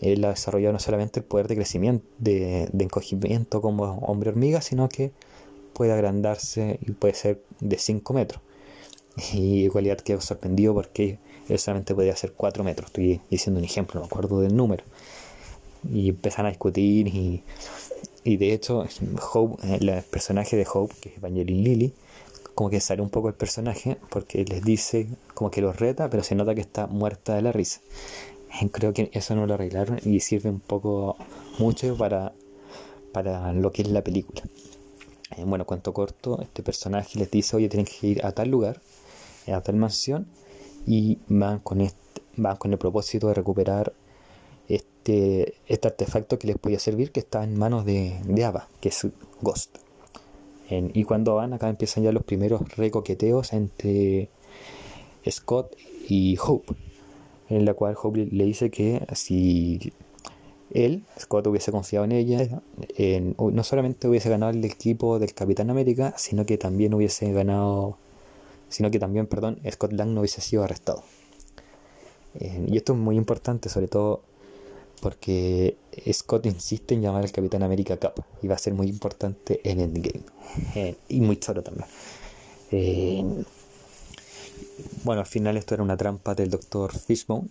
él 0.00 0.24
ha 0.24 0.30
desarrollado 0.30 0.72
no 0.72 0.78
solamente 0.78 1.20
el 1.20 1.26
poder 1.26 1.46
de 1.48 1.56
crecimiento, 1.56 2.06
de, 2.18 2.70
encogimiento 2.78 3.60
como 3.60 3.98
hombre 3.98 4.30
hormiga, 4.30 4.62
sino 4.62 4.88
que 4.88 5.12
puede 5.74 5.92
agrandarse 5.92 6.78
y 6.80 6.92
puede 6.92 7.14
ser 7.14 7.42
de 7.60 7.78
5 7.78 8.14
metros. 8.14 8.42
Y 9.34 9.64
igualdad 9.64 9.98
quedó 9.98 10.20
sorprendido 10.20 10.72
porque 10.72 11.18
él 11.48 11.58
solamente 11.58 11.94
podía 11.94 12.12
hacer 12.12 12.32
4 12.32 12.64
metros. 12.64 12.86
Estoy 12.86 13.20
diciendo 13.30 13.58
un 13.58 13.64
ejemplo, 13.64 14.00
no 14.00 14.06
me 14.06 14.06
acuerdo 14.06 14.40
del 14.40 14.56
número. 14.56 14.84
Y 15.92 16.10
empiezan 16.10 16.46
a 16.46 16.50
discutir 16.50 17.08
y, 17.08 17.42
y 18.24 18.36
de 18.36 18.52
hecho 18.52 18.86
Hope, 19.32 19.62
el 19.74 20.02
personaje 20.04 20.56
de 20.56 20.66
Hope, 20.72 20.94
que 21.00 21.10
es 21.10 21.16
Evangeline 21.18 21.62
Lilly, 21.62 21.92
como 22.54 22.70
que 22.70 22.80
sale 22.80 23.02
un 23.02 23.10
poco 23.10 23.28
el 23.28 23.34
personaje 23.34 23.98
porque 24.10 24.44
les 24.44 24.62
dice 24.62 25.08
como 25.34 25.50
que 25.50 25.60
los 25.60 25.76
reta, 25.76 26.10
pero 26.10 26.22
se 26.22 26.34
nota 26.34 26.54
que 26.54 26.60
está 26.60 26.86
muerta 26.86 27.34
de 27.34 27.42
la 27.42 27.52
risa. 27.52 27.80
Creo 28.72 28.92
que 28.92 29.10
eso 29.12 29.34
no 29.34 29.46
lo 29.46 29.54
arreglaron 29.54 30.00
y 30.04 30.20
sirve 30.20 30.50
un 30.50 30.60
poco 30.60 31.16
mucho 31.58 31.96
para, 31.96 32.32
para 33.12 33.52
lo 33.52 33.70
que 33.72 33.82
es 33.82 33.88
la 33.88 34.02
película. 34.02 34.42
Eh, 35.36 35.44
bueno, 35.44 35.64
cuanto 35.64 35.92
corto, 35.92 36.40
este 36.42 36.62
personaje 36.62 37.18
les 37.18 37.30
dice, 37.30 37.56
oye, 37.56 37.68
tienen 37.68 37.86
que 37.86 38.06
ir 38.06 38.26
a 38.26 38.32
tal 38.32 38.48
lugar, 38.48 38.80
a 39.46 39.60
tal 39.60 39.76
mansión, 39.76 40.26
y 40.86 41.18
van 41.28 41.60
con, 41.60 41.80
este, 41.80 42.22
van 42.36 42.56
con 42.56 42.72
el 42.72 42.78
propósito 42.78 43.28
de 43.28 43.34
recuperar 43.34 43.92
este, 44.68 45.54
este 45.66 45.88
artefacto 45.88 46.38
que 46.38 46.48
les 46.48 46.58
podía 46.58 46.80
servir, 46.80 47.12
que 47.12 47.20
está 47.20 47.44
en 47.44 47.56
manos 47.56 47.84
de, 47.84 48.20
de 48.24 48.44
Ava, 48.44 48.68
que 48.80 48.88
es 48.88 49.06
Ghost 49.40 49.78
y 50.70 51.04
cuando 51.04 51.34
van, 51.34 51.52
acá 51.52 51.68
empiezan 51.68 52.04
ya 52.04 52.12
los 52.12 52.22
primeros 52.22 52.62
recoqueteos 52.76 53.52
entre 53.52 54.28
Scott 55.28 55.76
y 56.08 56.38
Hope, 56.38 56.74
en 57.48 57.64
la 57.64 57.74
cual 57.74 57.96
Hope 58.00 58.28
le 58.30 58.44
dice 58.44 58.70
que 58.70 59.04
si 59.14 59.92
él, 60.72 61.04
Scott, 61.18 61.46
hubiese 61.48 61.72
confiado 61.72 62.04
en 62.04 62.12
ella, 62.12 62.62
no 63.38 63.64
solamente 63.64 64.06
hubiese 64.08 64.30
ganado 64.30 64.52
el 64.52 64.64
equipo 64.64 65.18
del 65.18 65.34
Capitán 65.34 65.70
América, 65.70 66.14
sino 66.16 66.46
que 66.46 66.58
también 66.58 66.94
hubiese 66.94 67.32
ganado, 67.32 67.96
sino 68.68 68.90
que 68.90 69.00
también, 69.00 69.26
perdón, 69.26 69.58
Scott 69.68 69.92
Lang 69.92 70.10
no 70.10 70.20
hubiese 70.20 70.40
sido 70.40 70.62
arrestado. 70.62 71.02
y 72.34 72.76
esto 72.76 72.92
es 72.92 72.98
muy 72.98 73.16
importante, 73.16 73.68
sobre 73.68 73.88
todo 73.88 74.22
porque 75.00 75.76
Scott 76.12 76.46
insiste 76.46 76.94
en 76.94 77.02
llamar 77.02 77.24
al 77.24 77.32
Capitán 77.32 77.62
América 77.62 77.96
Cap 77.96 78.20
y 78.42 78.48
va 78.48 78.54
a 78.54 78.58
ser 78.58 78.74
muy 78.74 78.88
importante 78.88 79.60
en 79.64 79.80
Endgame 79.80 80.24
y 81.08 81.20
muy 81.20 81.38
solo 81.40 81.62
también. 81.62 81.86
Eh, 82.72 83.24
bueno, 85.04 85.20
al 85.20 85.26
final 85.26 85.56
esto 85.56 85.74
era 85.74 85.82
una 85.82 85.96
trampa 85.96 86.34
del 86.34 86.50
Dr. 86.50 86.92
Fishbone 86.96 87.48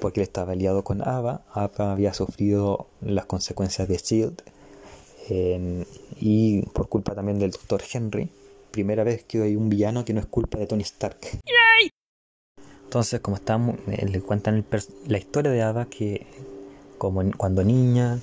porque 0.00 0.20
él 0.20 0.24
estaba 0.24 0.52
aliado 0.52 0.84
con 0.84 1.06
Ava. 1.06 1.42
Ava 1.52 1.92
había 1.92 2.12
sufrido 2.12 2.88
las 3.00 3.26
consecuencias 3.26 3.88
de 3.88 3.96
Shield 3.96 4.42
y 6.20 6.62
por 6.72 6.88
culpa 6.88 7.14
también 7.14 7.38
del 7.38 7.50
Dr. 7.52 7.82
Henry. 7.92 8.30
Primera 8.70 9.04
vez 9.04 9.24
que 9.24 9.40
hay 9.40 9.54
un 9.56 9.68
villano 9.68 10.04
que 10.04 10.12
no 10.12 10.20
es 10.20 10.26
culpa 10.26 10.58
de 10.58 10.66
Tony 10.66 10.82
Stark. 10.82 11.18
Entonces, 12.94 13.18
como 13.18 13.36
estamos, 13.36 13.74
eh, 13.88 14.06
le 14.06 14.20
cuentan 14.20 14.64
la 15.08 15.18
historia 15.18 15.50
de 15.50 15.62
Ada 15.62 15.86
que 15.86 16.28
como 16.96 17.24
cuando 17.36 17.64
niña, 17.64 18.20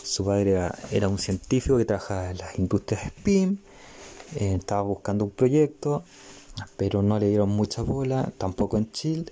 su 0.00 0.24
padre 0.24 0.70
era, 0.92 1.08
un 1.08 1.18
científico 1.18 1.76
que 1.76 1.84
trabajaba 1.84 2.30
en 2.30 2.38
las 2.38 2.56
industrias 2.56 3.02
SPIM, 3.02 3.58
eh, 4.36 4.54
estaba 4.54 4.82
buscando 4.82 5.24
un 5.24 5.32
proyecto, 5.32 6.04
pero 6.76 7.02
no 7.02 7.18
le 7.18 7.30
dieron 7.30 7.48
mucha 7.48 7.82
bola, 7.82 8.30
tampoco 8.38 8.78
en 8.78 8.92
Chile, 8.92 9.24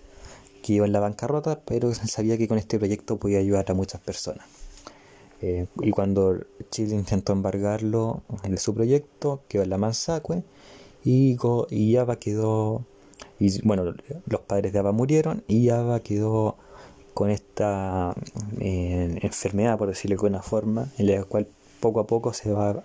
que 0.61 0.73
iba 0.73 0.87
en 0.87 0.93
la 0.93 0.99
bancarrota, 0.99 1.61
pero 1.61 1.95
sabía 1.95 2.37
que 2.37 2.49
con 2.49 2.59
este 2.59 2.77
proyecto 2.81 3.17
podía 3.17 3.39
ayudar 3.39 3.71
a 3.71 3.75
muchas 3.75 4.01
personas. 4.01 4.45
Eh, 5.41 5.69
y 5.83 5.93
cuando 5.93 6.37
Chile 6.73 6.97
intentó 6.97 7.33
embargarlo 7.33 8.23
en 8.43 8.59
su 8.59 8.75
proyecto, 8.75 9.45
quedó 9.47 9.63
en 9.63 9.71
la 9.71 9.79
Mansacue 9.79 10.43
y, 11.05 11.37
y 11.71 11.97
Ava 11.97 12.17
quedó 12.17 12.85
y 13.41 13.61
bueno, 13.63 13.95
los 14.27 14.41
padres 14.43 14.73
de 14.73 14.79
Ava 14.79 14.93
murieron 14.93 15.43
y 15.49 15.71
Ava 15.71 16.01
quedó 16.01 16.57
con 17.15 17.31
esta 17.31 18.15
eh, 18.61 19.19
enfermedad, 19.23 19.79
por 19.79 19.89
decirlo 19.89 20.15
de 20.15 20.19
alguna 20.19 20.43
forma, 20.43 20.89
en 20.99 21.07
la 21.07 21.25
cual 21.25 21.49
poco 21.81 22.01
a 22.01 22.07
poco 22.07 22.35
se 22.35 22.53
va 22.53 22.85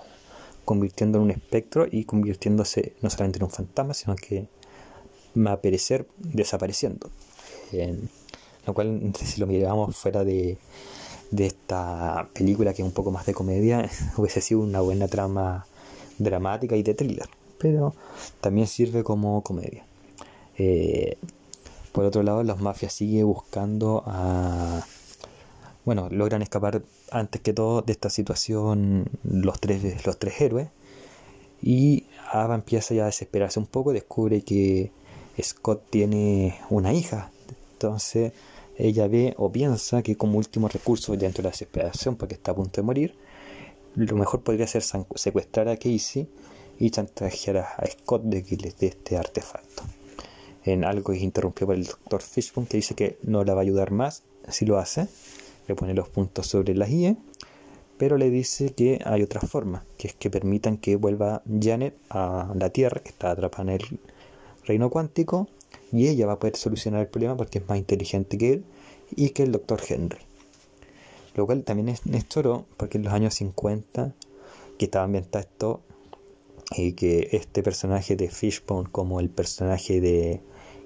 convirtiendo 0.64 1.18
en 1.18 1.26
un 1.26 1.32
espectro 1.32 1.86
y 1.92 2.06
convirtiéndose 2.06 2.94
no 3.02 3.10
solamente 3.10 3.38
en 3.38 3.44
un 3.44 3.52
fantasma, 3.52 3.94
sino 3.94 4.16
que 4.16 4.48
va 5.38 5.52
a 5.52 5.62
perecer 5.62 6.08
desapareciendo. 6.18 7.10
lo 8.66 8.74
cual, 8.74 9.12
si 9.22 9.42
lo 9.42 9.48
miramos 9.48 9.96
fuera 9.98 10.24
de, 10.24 10.58
de 11.32 11.46
esta 11.48 12.30
película 12.34 12.74
que 12.74 12.82
es 12.82 12.88
un 12.88 12.94
poco 12.94 13.12
más 13.12 13.26
de 13.26 13.34
comedia, 13.34 13.90
hubiese 14.18 14.40
sido 14.40 14.62
una 14.62 14.80
buena 14.80 15.10
trama 15.10 15.68
dramática 16.18 16.78
y 16.78 16.84
de 16.84 16.94
thriller, 16.94 17.28
pero 17.60 17.94
también 18.40 18.68
sirve 18.68 19.04
como 19.04 19.42
comedia. 19.44 19.86
Eh, 20.58 21.18
por 21.92 22.06
otro 22.06 22.24
lado, 22.24 22.44
las 22.44 22.60
mafias 22.60 22.94
siguen 22.94 23.26
buscando 23.26 24.04
a... 24.06 24.86
Bueno, 25.86 26.10
logran 26.10 26.42
escapar 26.42 26.82
antes 27.12 27.42
que 27.42 27.54
todo 27.54 27.82
de 27.82 27.94
esta 27.94 28.10
situación 28.10 29.06
los 29.24 29.60
tres, 29.62 30.06
los 30.06 30.20
tres 30.20 30.42
héroes. 30.42 30.70
Y 31.62 32.06
Ava 32.32 32.56
empieza 32.56 32.94
ya 32.94 33.04
a 33.04 33.06
desesperarse 33.06 33.60
un 33.60 33.68
poco, 33.68 33.94
descubre 33.94 34.42
que 34.42 34.92
Scott 35.42 35.84
tiene 35.90 36.60
una 36.70 36.94
hija. 36.94 37.32
Entonces 37.74 38.34
ella 38.78 39.08
ve 39.08 39.34
o 39.38 39.52
piensa 39.52 40.02
que 40.02 40.18
como 40.18 40.38
último 40.38 40.68
recurso 40.68 41.16
dentro 41.16 41.44
de 41.44 41.44
la 41.44 41.52
desesperación, 41.52 42.18
porque 42.18 42.34
está 42.34 42.52
a 42.52 42.56
punto 42.56 42.82
de 42.82 42.86
morir, 42.86 43.16
lo 43.96 44.18
mejor 44.18 44.42
podría 44.42 44.68
ser 44.68 44.84
secuestrar 45.16 45.70
a 45.70 45.78
Casey 45.78 46.28
y 46.78 46.90
chantajear 46.90 47.58
a 47.58 47.86
Scott 47.90 48.24
de 48.24 48.44
que 48.44 48.58
les 48.58 48.78
dé 48.78 48.88
este 48.88 49.16
artefacto 49.16 49.84
en 50.66 50.84
algo 50.84 51.12
que 51.12 51.18
es 51.18 51.24
interrumpido 51.24 51.68
por 51.68 51.76
el 51.76 51.86
doctor 51.86 52.22
Fishbone 52.22 52.68
que 52.68 52.78
dice 52.78 52.96
que 52.96 53.18
no 53.24 53.44
la 53.44 53.54
va 53.54 53.62
a 53.62 53.64
ayudar 53.64 53.92
más 53.92 54.24
si 54.50 54.66
lo 54.66 54.78
hace. 54.78 55.08
Le 55.68 55.76
pone 55.76 55.94
los 55.94 56.10
puntos 56.10 56.48
sobre 56.48 56.76
las 56.76 56.90
IE, 56.90 57.18
pero 57.98 58.18
le 58.18 58.30
dice 58.30 58.74
que 58.74 59.00
hay 59.06 59.24
otra 59.24 59.42
forma, 59.42 59.84
que 59.98 60.08
es 60.08 60.14
que 60.14 60.30
permitan 60.30 60.78
que 60.78 60.96
vuelva 60.96 61.42
Janet 61.62 61.96
a 62.10 62.52
la 62.56 62.70
Tierra, 62.70 63.02
que 63.02 63.10
está 63.10 63.32
atrapada 63.32 63.64
en 63.74 63.82
el 63.82 64.00
reino 64.66 64.90
cuántico, 64.90 65.48
y 65.92 66.08
ella 66.08 66.28
va 66.28 66.34
a 66.34 66.40
poder 66.40 66.56
solucionar 66.56 67.02
el 67.02 67.08
problema 67.08 67.38
porque 67.38 67.60
es 67.60 67.68
más 67.68 67.78
inteligente 67.78 68.38
que 68.38 68.54
él 68.54 68.66
y 69.16 69.30
que 69.30 69.44
el 69.44 69.52
doctor 69.52 69.82
Henry. 69.88 70.20
Lo 71.36 71.46
cual 71.46 71.64
también 71.64 71.90
es, 71.90 72.02
es 72.06 72.26
porque 72.78 72.98
en 72.98 73.04
los 73.04 73.14
años 73.14 73.34
50, 73.36 74.14
que 74.78 74.86
estaba 74.86 75.06
ambientado 75.06 75.44
esto, 75.44 75.82
y 76.76 76.94
que 76.94 77.30
este 77.32 77.62
personaje 77.64 78.16
de 78.16 78.30
Fishbone 78.30 78.90
como 78.92 79.20
el 79.20 79.30
personaje 79.30 80.02
de 80.02 80.42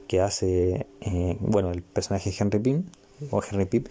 que 0.10 0.22
hace, 0.22 0.88
eh, 1.02 1.38
bueno, 1.40 1.70
el 1.70 1.84
personaje 1.84 2.34
Henry 2.38 2.58
Pym, 2.58 2.84
o 3.30 3.44
Henry 3.44 3.66
Pym, 3.66 3.84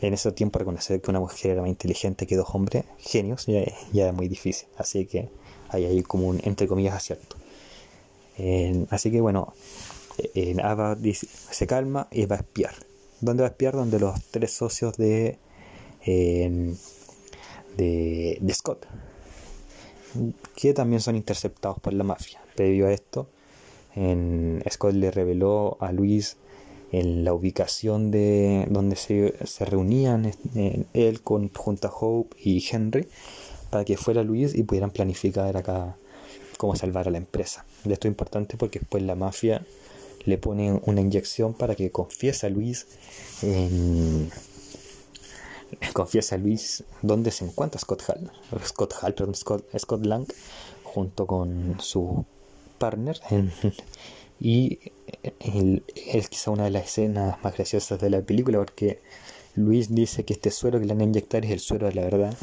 en 0.00 0.14
ese 0.14 0.32
tiempo 0.32 0.58
reconocer 0.58 1.02
que 1.02 1.10
una 1.10 1.20
mujer 1.20 1.50
era 1.50 1.60
más 1.60 1.68
inteligente 1.68 2.26
que 2.26 2.34
dos 2.34 2.48
hombres 2.54 2.84
genios 2.98 3.44
ya, 3.44 3.62
ya 3.92 4.04
era 4.04 4.12
muy 4.12 4.26
difícil. 4.26 4.68
Así 4.78 5.04
que 5.04 5.28
hay 5.68 5.84
ahí 5.84 6.02
como 6.02 6.28
un, 6.28 6.40
entre 6.44 6.66
comillas, 6.66 6.94
acierto. 6.94 7.36
así 8.88 9.10
que 9.10 9.20
bueno, 9.20 9.52
en 10.34 10.64
Ava 10.64 10.96
se 11.50 11.66
calma 11.66 12.08
y 12.10 12.24
va 12.24 12.36
a 12.36 12.38
espiar. 12.38 12.72
¿Dónde 13.20 13.42
va 13.42 13.48
a 13.48 13.50
espiar? 13.50 13.74
Donde 13.74 14.00
los 14.00 14.18
tres 14.30 14.52
socios 14.52 14.96
de, 14.96 15.36
de, 16.06 16.78
de 18.40 18.54
Scott, 18.54 18.86
que 20.56 20.72
también 20.72 21.02
son 21.02 21.16
interceptados 21.16 21.78
por 21.80 21.92
la 21.92 22.02
mafia. 22.02 22.40
Previo 22.56 22.86
a 22.86 22.92
esto, 22.92 23.28
en 23.94 24.62
Scott 24.70 24.94
le 24.94 25.10
reveló 25.10 25.76
a 25.80 25.92
Luis 25.92 26.36
en 26.92 27.24
la 27.24 27.32
ubicación 27.32 28.10
de 28.10 28.66
donde 28.68 28.96
se, 28.96 29.64
reunían 29.64 30.32
él 30.92 31.20
con, 31.22 31.48
junto 31.52 31.88
a 31.88 31.92
Hope 31.94 32.36
y 32.42 32.64
Henry 32.68 33.06
para 33.70 33.84
que 33.84 33.96
fuera 33.96 34.22
Luis 34.22 34.54
y 34.54 34.64
pudieran 34.64 34.90
planificar 34.90 35.56
acá 35.56 35.96
cómo 36.58 36.76
salvar 36.76 37.08
a 37.08 37.10
la 37.10 37.18
empresa. 37.18 37.64
Esto 37.88 38.08
es 38.08 38.10
importante 38.10 38.56
porque 38.56 38.80
después 38.80 39.02
la 39.02 39.14
mafia 39.14 39.64
le 40.24 40.36
pone 40.36 40.80
una 40.84 41.00
inyección 41.00 41.54
para 41.54 41.74
que 41.74 41.90
confiese 41.90 42.46
a 42.46 42.50
Luis 42.50 42.86
en, 43.42 44.30
confiesa 45.92 46.34
a 46.34 46.38
Luis 46.38 46.84
dónde 47.02 47.30
se 47.30 47.44
encuentra 47.44 47.80
Scott 47.80 48.02
Hall, 48.08 48.30
Scott 48.64 48.94
Hall, 49.00 49.14
perdón, 49.14 49.34
Scott, 49.34 50.04
Lang, 50.04 50.26
junto 50.82 51.26
con 51.26 51.76
su 51.80 52.24
partner. 52.80 53.20
y 54.40 54.78
es 56.06 56.28
quizá 56.28 56.50
una 56.50 56.64
de 56.64 56.70
las 56.70 56.86
escenas 56.86 57.36
más 57.44 57.54
graciosas 57.54 58.00
de 58.00 58.10
la 58.10 58.22
película 58.22 58.58
porque 58.58 59.00
Luis 59.54 59.94
dice 59.94 60.24
que 60.24 60.32
este 60.32 60.50
suero 60.50 60.80
que 60.80 60.86
le 60.86 60.94
van 60.94 61.12
a 61.14 61.18
es 61.18 61.50
el 61.50 61.60
suero 61.60 61.86
de 61.86 61.94
la 61.94 62.02
verdad 62.02 62.34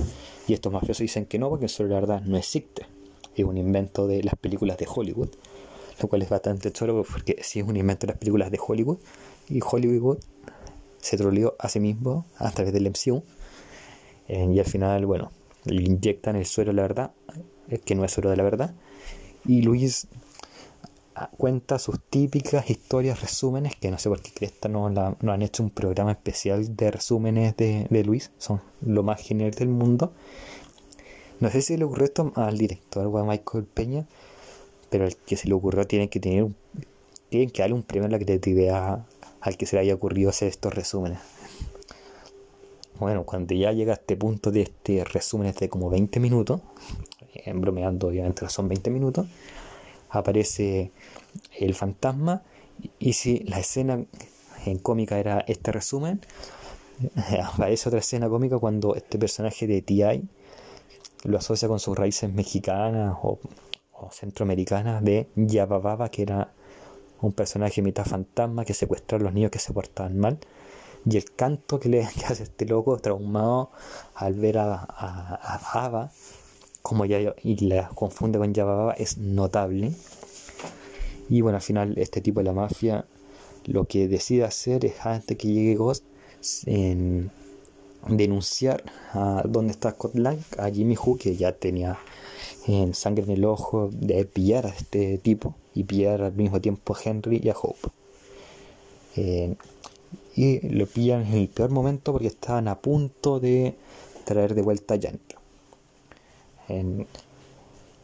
y 0.47 0.54
estos 0.54 0.71
mafiosos 0.71 1.00
dicen 1.00 1.26
que 1.26 1.39
no 1.39 1.50
porque 1.50 1.65
el 1.65 1.69
suero 1.69 1.89
de 1.89 1.95
la 1.95 2.02
verdad 2.02 2.21
no 2.21 2.38
existe. 2.38 2.86
Es 3.36 3.45
un 3.45 3.58
invento 3.58 4.08
de 4.08 4.23
las 4.23 4.36
películas 4.36 4.78
de 4.78 4.88
Hollywood, 4.93 5.30
lo 6.02 6.08
cual 6.08 6.21
es 6.21 6.30
bastante 6.30 6.71
chulo 6.71 7.04
porque 7.04 7.39
sí 7.41 7.60
es 7.60 7.67
un 7.67 7.76
invento 7.76 8.06
de 8.06 8.13
las 8.13 8.19
películas 8.19 8.52
de 8.52 8.60
Hollywood 8.65 9.00
y 9.50 9.60
Hollywood 9.63 10.19
se 11.00 11.17
troleó 11.17 11.56
a 11.60 11.69
sí 11.69 11.80
mismo 11.80 12.26
a 12.38 12.52
través 12.52 12.73
del 12.73 12.89
MCU. 12.89 13.23
Eh, 14.28 14.50
y 14.54 14.60
al 14.60 14.65
final, 14.65 15.06
bueno, 15.06 15.32
le 15.63 15.84
inyectan 15.84 16.36
el 16.36 16.45
suero 16.45 16.71
de 16.71 16.76
la 16.76 16.82
verdad, 16.84 17.12
eh, 17.69 17.80
que 17.80 17.95
no 17.95 18.04
es 18.04 18.12
suero 18.12 18.30
de 18.30 18.38
la 18.38 18.43
verdad. 18.43 18.76
Y 19.45 19.62
Luis 19.62 20.08
cuenta 21.38 21.80
sus 21.80 21.99
típicas 21.99 22.69
historias, 22.69 23.21
resúmenes, 23.21 23.75
que 23.75 23.91
no 23.91 23.97
sé 23.97 24.10
por 24.10 24.21
qué 24.21 24.32
Cresta 24.32 24.69
no, 24.69 24.89
no 24.89 25.32
han 25.32 25.41
hecho 25.41 25.63
un 25.63 25.69
programa 25.69 26.12
especial 26.12 26.75
de 26.75 26.91
resúmenes 26.91 27.58
de, 27.58 27.88
de, 27.89 28.03
Luis, 28.03 28.32
son 28.38 28.62
lo 28.82 29.03
más 29.03 29.21
genial 29.21 29.51
del 29.51 29.69
mundo. 29.69 30.13
No 31.39 31.49
sé 31.49 31.62
si 31.62 31.77
le 31.77 31.86
ocurrió 31.86 32.06
esto 32.06 32.32
al 32.36 32.58
director 32.58 33.08
o 33.08 33.17
a 33.17 33.23
Michael 33.23 33.65
Peña, 33.65 34.06
pero 34.89 35.06
el 35.06 35.15
que 35.15 35.38
se 35.38 35.47
le 35.47 35.53
ocurrió 35.53 35.86
tiene 35.86 36.10
que 36.10 36.19
tener 36.19 36.47
tienen 37.30 37.49
que 37.49 37.62
darle 37.62 37.75
un 37.75 37.84
premio 37.84 38.08
a 38.08 38.12
la 38.12 38.19
creatividad 38.19 39.06
al 39.41 39.58
que 39.58 39.65
se 39.65 39.75
le 39.75 39.82
haya 39.82 39.93
ocurrido 39.93 40.30
hacer 40.30 40.47
estos 40.47 40.73
resúmenes. 40.73 41.19
Bueno, 42.99 43.25
cuando 43.25 43.53
ya 43.53 43.71
llega 43.73 43.93
a 43.93 43.95
este 43.95 44.15
punto 44.15 44.49
de 44.49 44.62
este 44.62 45.03
resumen 45.03 45.53
de 45.53 45.69
como 45.69 45.89
20 45.89 46.19
minutos, 46.19 46.62
bromeando 47.53 48.08
obviamente 48.08 48.47
son 48.49 48.67
20 48.67 48.89
minutos, 48.89 49.27
aparece 50.09 50.91
el 51.57 51.73
fantasma 51.75 52.43
y 52.99 53.13
si 53.13 53.39
la 53.39 53.59
escena 53.59 54.05
en 54.65 54.79
cómica 54.79 55.19
era 55.19 55.43
este 55.47 55.71
resumen, 55.71 56.21
aparece 57.43 57.89
otra 57.89 57.99
escena 57.99 58.29
cómica 58.29 58.57
cuando 58.57 58.95
este 58.95 59.17
personaje 59.17 59.67
de 59.67 59.81
T.I. 59.81 60.27
lo 61.23 61.37
asocia 61.37 61.67
con 61.67 61.79
sus 61.79 61.97
raíces 61.97 62.31
mexicanas 62.31 63.15
o, 63.21 63.39
centroamericanas 64.11 65.03
de 65.03 65.27
Yabababa, 65.35 66.09
que 66.09 66.21
era 66.21 66.53
un 67.21 67.33
personaje 67.33 67.81
mitad 67.81 68.05
fantasma 68.05 68.63
que 68.63 68.75
secuestra 68.75 69.17
a 69.17 69.21
los 69.21 69.33
niños 69.33 69.49
que 69.49 69.59
se 69.59 69.73
portaban 69.73 70.19
mal. 70.19 70.37
Y 71.09 71.17
el 71.17 71.33
canto 71.33 71.79
que 71.79 71.89
le 71.89 72.03
hace 72.27 72.43
este 72.43 72.65
loco 72.65 72.97
traumado 72.97 73.71
al 74.13 74.35
ver 74.35 74.59
a, 74.59 74.85
a, 74.87 75.85
Ava, 75.85 76.11
como 76.81 77.05
ya 77.05 77.33
y 77.43 77.67
la 77.67 77.89
confunde 77.89 78.39
con 78.39 78.53
Baba 78.53 78.93
es 78.93 79.17
notable. 79.17 79.93
Y 81.29 81.41
bueno, 81.41 81.57
al 81.57 81.61
final 81.61 81.97
este 81.97 82.21
tipo 82.21 82.39
de 82.39 82.45
la 82.45 82.53
mafia 82.53 83.05
lo 83.65 83.85
que 83.85 84.07
decide 84.07 84.45
hacer 84.45 84.85
es 84.85 85.05
antes 85.05 85.37
que 85.37 85.49
llegue 85.49 85.75
Ghost 85.75 86.05
en 86.65 87.29
denunciar 88.07 88.83
a 89.11 89.43
dónde 89.45 89.73
está 89.73 89.91
Scott 89.91 90.15
Lang, 90.15 90.39
a 90.57 90.69
Jimmy 90.69 90.95
Who, 90.95 91.17
que 91.17 91.35
ya 91.35 91.51
tenía 91.51 91.97
en 92.67 92.93
sangre 92.93 93.25
en 93.25 93.31
el 93.31 93.45
ojo 93.45 93.89
de 93.91 94.23
pillar 94.25 94.65
a 94.67 94.69
este 94.69 95.17
tipo 95.17 95.55
y 95.73 95.83
pillar 95.83 96.21
al 96.21 96.33
mismo 96.33 96.61
tiempo 96.61 96.95
a 96.95 96.99
Henry 97.03 97.41
y 97.43 97.49
a 97.49 97.55
Hope. 97.61 97.89
Y 100.35 100.59
lo 100.69 100.85
pillan 100.85 101.25
en 101.25 101.33
el 101.33 101.47
peor 101.49 101.71
momento 101.71 102.13
porque 102.13 102.27
estaban 102.27 102.67
a 102.67 102.79
punto 102.79 103.39
de 103.39 103.75
traer 104.23 104.53
de 104.53 104.61
vuelta 104.61 104.93
a 104.93 104.99
Janet. 105.01 105.35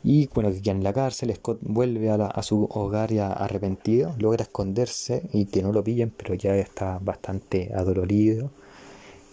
Y 0.04 0.28
bueno, 0.34 0.52
que 0.62 0.70
en 0.70 0.84
la 0.84 0.94
cárcel, 0.94 1.34
Scott 1.34 1.60
vuelve 1.62 2.10
a, 2.10 2.44
su 2.44 2.66
hogar 2.70 3.14
ya 3.14 3.32
arrepentido, 3.32 4.16
logra 4.20 4.44
esconderse 4.44 5.24
y 5.32 5.46
que 5.46 5.64
no 5.64 5.72
lo 5.72 5.84
pillen, 5.84 6.12
pero 6.12 6.34
ya 6.34 6.56
está 6.56 7.00
bastante 7.00 7.72
adolorido. 7.74 8.52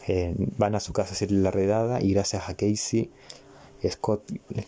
Eh, 0.06 0.34
van 0.56 0.74
a 0.74 0.80
su 0.80 0.92
casa 0.92 1.10
a 1.10 1.12
hacer 1.12 1.30
la 1.32 1.50
redada 1.50 2.00
y 2.00 2.12
gracias 2.12 2.48
a 2.48 2.54
Casey, 2.54 3.10
Scott 3.88 4.22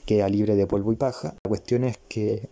queda 0.06 0.28
libre 0.28 0.56
de 0.56 0.66
polvo 0.66 0.92
y 0.92 0.96
paja. 0.96 1.34
La 1.44 1.48
cuestión 1.48 1.84
es 1.84 1.98
que 2.08 2.48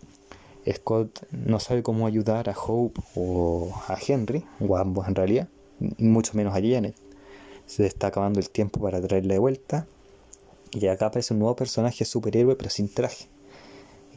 Scott 0.70 1.26
no 1.32 1.58
sabe 1.58 1.82
cómo 1.82 2.06
ayudar 2.06 2.48
a 2.48 2.54
Hope 2.56 3.00
o 3.14 3.72
a 3.88 3.96
Henry, 4.06 4.44
o 4.60 4.76
a 4.76 4.80
ambos 4.80 5.08
en 5.08 5.14
realidad, 5.14 5.48
mucho 5.98 6.34
menos 6.34 6.54
a 6.54 6.60
Janet. 6.60 6.94
Se 7.66 7.86
está 7.86 8.08
acabando 8.08 8.40
el 8.40 8.50
tiempo 8.50 8.80
para 8.80 9.00
traerla 9.00 9.34
de 9.34 9.40
vuelta. 9.40 9.86
Y 10.72 10.86
acá 10.86 11.06
aparece 11.06 11.34
un 11.34 11.40
nuevo 11.40 11.56
personaje 11.56 12.04
superhéroe 12.04 12.56
pero 12.56 12.70
sin 12.70 12.88
traje, 12.88 13.26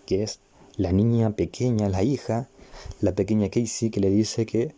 que 0.05 0.23
es 0.23 0.39
la 0.75 0.91
niña 0.91 1.31
pequeña, 1.31 1.89
la 1.89 2.03
hija, 2.03 2.49
la 3.01 3.13
pequeña 3.13 3.49
Casey, 3.49 3.89
que 3.89 3.99
le 3.99 4.09
dice 4.09 4.45
que 4.45 4.73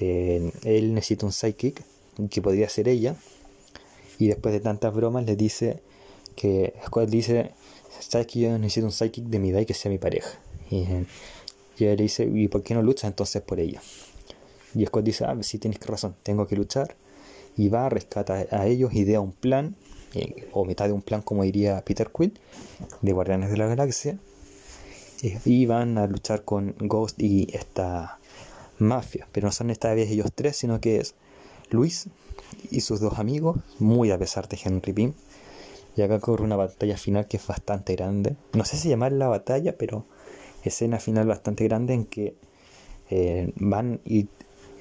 eh, 0.00 0.52
él 0.64 0.94
necesita 0.94 1.26
un 1.26 1.32
psychic, 1.32 1.82
que 2.30 2.42
podría 2.42 2.68
ser 2.68 2.88
ella. 2.88 3.16
Y 4.18 4.28
después 4.28 4.52
de 4.52 4.60
tantas 4.60 4.94
bromas 4.94 5.24
le 5.24 5.36
dice 5.36 5.80
que 6.36 6.74
Scott 6.86 7.08
dice, 7.08 7.52
sabes 8.00 8.26
que 8.26 8.40
yo 8.40 8.58
necesito 8.58 8.86
un 8.86 8.92
psychic 8.92 9.24
de 9.24 9.38
mi 9.38 9.50
edad 9.50 9.60
y 9.60 9.66
que 9.66 9.74
sea 9.74 9.90
mi 9.90 9.98
pareja. 9.98 10.38
Y, 10.70 10.86
ella 11.78 11.96
le 11.96 12.02
dice, 12.02 12.30
¿y 12.32 12.48
por 12.48 12.62
qué 12.62 12.74
no 12.74 12.82
luchas 12.82 13.08
entonces 13.10 13.42
por 13.42 13.58
ella? 13.58 13.82
Y 14.74 14.86
Scott 14.86 15.04
dice, 15.04 15.24
ah, 15.24 15.36
sí 15.40 15.58
tienes 15.58 15.80
razón, 15.80 16.14
tengo 16.22 16.46
que 16.46 16.56
luchar. 16.56 16.94
Y 17.56 17.68
va, 17.68 17.86
a 17.86 17.88
rescatar 17.88 18.48
a 18.50 18.66
ellos, 18.66 18.94
idea 18.94 19.20
un 19.20 19.32
plan, 19.32 19.74
eh, 20.14 20.48
o 20.52 20.64
mitad 20.64 20.86
de 20.86 20.92
un 20.92 21.02
plan, 21.02 21.22
como 21.22 21.42
diría 21.42 21.82
Peter 21.84 22.10
Quill, 22.16 22.38
de 23.00 23.12
Guardianes 23.12 23.50
de 23.50 23.56
la 23.56 23.66
Galaxia. 23.66 24.18
Eh, 25.22 25.38
y 25.44 25.66
van 25.66 25.98
a 25.98 26.06
luchar 26.06 26.44
con 26.44 26.74
Ghost 26.78 27.20
y 27.20 27.48
esta 27.54 28.18
mafia. 28.78 29.28
Pero 29.32 29.46
no 29.46 29.52
son 29.52 29.70
esta 29.70 29.92
vez 29.94 30.10
ellos 30.10 30.30
tres, 30.34 30.56
sino 30.56 30.80
que 30.80 30.98
es 30.98 31.14
Luis 31.70 32.08
y 32.70 32.80
sus 32.80 33.00
dos 33.00 33.18
amigos, 33.18 33.58
muy 33.78 34.10
a 34.10 34.18
pesar 34.18 34.48
de 34.48 34.58
Henry 34.62 34.92
Pym. 34.92 35.12
Y 35.96 36.02
acá 36.02 36.20
corre 36.20 36.44
una 36.44 36.56
batalla 36.56 36.96
final 36.96 37.28
que 37.28 37.36
es 37.36 37.46
bastante 37.46 37.94
grande. 37.94 38.36
No 38.54 38.64
sé 38.64 38.76
si 38.76 38.88
llamar 38.88 39.12
la 39.12 39.28
batalla, 39.28 39.76
pero 39.76 40.06
escena 40.64 40.98
final 40.98 41.26
bastante 41.26 41.64
grande 41.64 41.94
en 41.94 42.06
que 42.06 42.34
eh, 43.10 43.52
van 43.56 44.00
y 44.04 44.28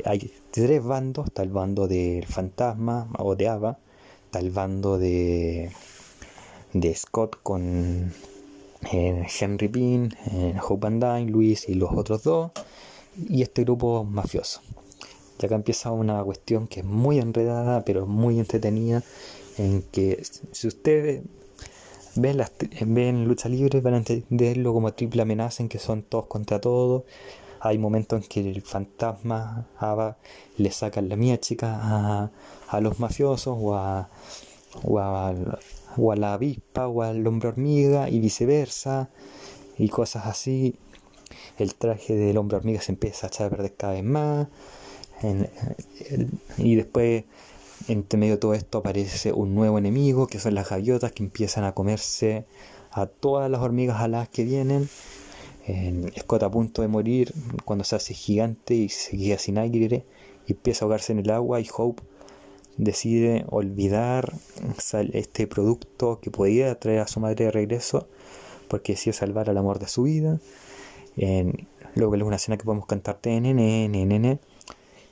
hay 0.06 0.32
tres 0.52 0.84
bandos, 0.84 1.28
está 1.28 1.44
el 1.44 1.50
bando 1.50 1.88
del 1.88 2.26
fantasma 2.26 3.10
o 3.20 3.36
de 3.36 3.48
Ava, 3.48 3.78
está 4.32 4.40
el 4.40 4.52
bando 4.52 4.98
de, 4.98 5.72
de 6.72 6.96
Scott 6.96 7.36
con 7.44 8.14
eh, 8.94 9.28
Henry 9.42 9.68
Bean, 9.68 10.16
eh, 10.32 10.56
Hope 10.66 10.88
Van 10.88 11.02
Dyne, 11.02 11.30
Luis 11.30 11.68
y 11.68 11.74
los 11.74 11.92
otros 11.92 12.24
dos, 12.24 12.52
y 13.28 13.42
este 13.42 13.66
grupo 13.66 14.06
mafioso. 14.06 14.62
Y 15.38 15.46
acá 15.46 15.56
empieza 15.56 15.92
una 15.92 16.24
cuestión 16.24 16.68
que 16.68 16.80
es 16.80 16.86
muy 16.86 17.20
enredada, 17.20 17.84
pero 17.84 18.08
muy 18.08 18.40
entretenida, 18.40 19.04
en 19.58 19.82
que 19.92 20.24
si 20.54 20.68
ustedes 20.68 21.24
ven, 22.16 22.38
las, 22.38 22.54
ven 22.86 23.28
lucha 23.28 23.50
libre 23.50 23.82
van 23.82 23.96
a 23.96 23.98
entenderlo 23.98 24.72
como 24.72 24.94
triple 24.94 25.24
amenaza 25.24 25.62
en 25.62 25.68
que 25.68 25.78
son 25.78 26.04
todos 26.04 26.28
contra 26.28 26.62
todos. 26.62 27.04
Hay 27.64 27.78
momentos 27.78 28.24
en 28.24 28.28
que 28.28 28.40
el 28.40 28.64
fantasma 28.64 29.68
Ava 29.78 30.18
le 30.58 30.72
saca 30.72 31.00
la 31.00 31.16
mía 31.16 31.40
chica 31.40 32.32
a, 32.68 32.82
los 32.82 33.00
mafiosos 33.00 33.56
o 33.60 33.76
a, 33.76 34.10
o 34.84 35.00
a, 35.00 36.16
la 36.16 36.34
avispa 36.34 36.88
o 36.88 37.04
al 37.04 37.26
hombre 37.28 37.50
hormiga 37.50 38.10
y 38.10 38.20
viceversa 38.20 39.10
y 39.78 39.90
cosas 39.90 40.26
así. 40.26 40.76
el 41.60 41.76
traje 41.76 42.16
del 42.16 42.38
hombre 42.38 42.58
hormiga 42.58 42.82
se 42.82 42.94
empieza 42.94 43.28
a 43.28 43.30
echar 43.30 43.48
a 43.48 43.50
perder 43.52 43.76
cada 43.76 43.94
vez 43.94 44.04
más. 44.04 44.48
y 46.58 46.76
después, 46.76 47.26
entre 47.88 48.20
medio 48.20 48.34
de 48.34 48.40
todo 48.40 48.56
esto, 48.56 48.80
aparece 48.80 49.34
un 49.34 49.54
nuevo 49.54 49.78
enemigo, 49.78 50.26
que 50.26 50.40
son 50.40 50.56
las 50.56 50.68
gaviotas, 50.68 51.12
que 51.12 51.22
empiezan 51.22 51.64
a 51.64 51.74
comerse 51.74 52.46
a 52.92 53.06
todas 53.06 53.52
las 53.52 53.62
hormigas 53.62 54.02
aladas 54.02 54.30
que 54.30 54.46
vienen. 54.46 54.90
Scott 56.20 56.44
a 56.44 56.50
punto 56.50 56.82
de 56.82 56.88
morir 56.88 57.34
cuando 57.66 57.84
se 57.84 57.96
hace 57.96 58.14
gigante 58.14 58.74
y 58.74 58.90
se 58.90 59.18
queda 59.18 59.38
sin 59.38 59.58
aire 59.58 60.06
y 60.48 60.54
empieza 60.54 60.84
a 60.84 60.86
ahogarse 60.86 61.12
en 61.14 61.20
el 61.20 61.30
agua 61.30 61.60
y 61.60 61.68
Hope 61.76 62.02
decide 62.78 63.46
olvidar 63.50 64.34
este 65.14 65.48
producto 65.48 66.20
que 66.20 66.32
podía 66.32 66.80
traer 66.80 67.00
a 67.00 67.08
su 67.08 67.20
madre 67.20 67.46
de 67.46 67.52
regreso 67.52 68.08
porque 68.68 68.94
decidió 68.94 69.14
salvar 69.14 69.50
al 69.50 69.58
amor 69.58 69.80
de 69.80 69.88
su 69.88 70.04
vida. 70.04 70.40
Luego 71.96 72.16
es 72.16 72.22
una 72.24 72.38
escena 72.38 72.58
que 72.58 72.64
podemos 72.64 72.86
cantar 72.86 73.18
TNN, 73.20 74.40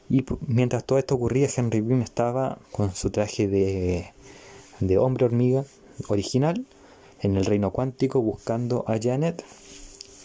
y 0.09 0.25
mientras 0.47 0.85
todo 0.85 0.97
esto 0.97 1.15
ocurría, 1.15 1.47
Henry 1.55 1.81
Beam 1.81 2.01
estaba 2.01 2.57
con 2.71 2.95
su 2.95 3.11
traje 3.11 3.47
de, 3.47 4.11
de 4.79 4.97
hombre 4.97 5.25
hormiga 5.25 5.65
original 6.07 6.65
en 7.21 7.37
el 7.37 7.45
reino 7.45 7.71
cuántico 7.71 8.21
buscando 8.21 8.85
a 8.87 8.97
Janet. 8.99 9.43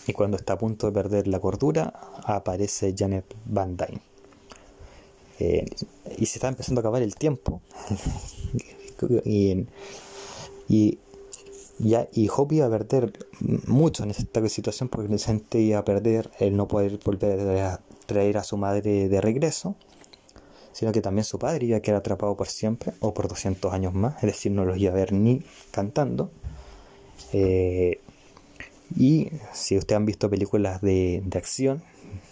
Y 0.06 0.12
cuando 0.12 0.36
está 0.36 0.54
a 0.54 0.58
punto 0.58 0.86
de 0.86 0.92
perder 0.92 1.26
la 1.28 1.40
cordura, 1.40 1.92
aparece 2.24 2.94
Janet 2.96 3.24
Van 3.46 3.76
Dyne. 3.76 4.00
Eh, 5.38 5.66
y 6.18 6.26
se 6.26 6.38
está 6.38 6.48
empezando 6.48 6.80
a 6.80 6.82
acabar 6.82 7.02
el 7.02 7.16
tiempo. 7.16 7.60
y, 10.68 10.98
ya, 11.78 12.08
y 12.12 12.28
Hope 12.34 12.56
iba 12.56 12.66
a 12.66 12.70
perder 12.70 13.12
mucho 13.66 14.04
en 14.04 14.10
esta 14.10 14.48
situación 14.48 14.88
porque 14.88 15.08
necesariamente 15.08 15.60
iba 15.60 15.78
a 15.78 15.84
perder 15.84 16.30
el 16.38 16.56
no 16.56 16.68
poder 16.68 17.00
volver 17.04 17.60
a 17.60 17.80
traer 18.06 18.38
a 18.38 18.44
su 18.44 18.56
madre 18.56 19.08
de 19.08 19.20
regreso, 19.20 19.74
sino 20.72 20.92
que 20.92 21.00
también 21.00 21.24
su 21.24 21.38
padre 21.38 21.66
iba 21.66 21.78
a 21.78 21.80
quedar 21.80 21.98
atrapado 21.98 22.36
por 22.36 22.48
siempre 22.48 22.92
o 23.00 23.14
por 23.14 23.28
200 23.28 23.72
años 23.72 23.94
más, 23.94 24.16
es 24.16 24.22
decir, 24.22 24.52
no 24.52 24.64
los 24.64 24.76
iba 24.78 24.92
a 24.92 24.94
ver 24.94 25.12
ni 25.12 25.42
cantando. 25.70 26.30
Eh, 27.32 28.00
y 28.96 29.30
si 29.52 29.76
ustedes 29.76 29.96
han 29.96 30.06
visto 30.06 30.30
películas 30.30 30.80
de, 30.80 31.22
de 31.24 31.38
acción 31.38 31.82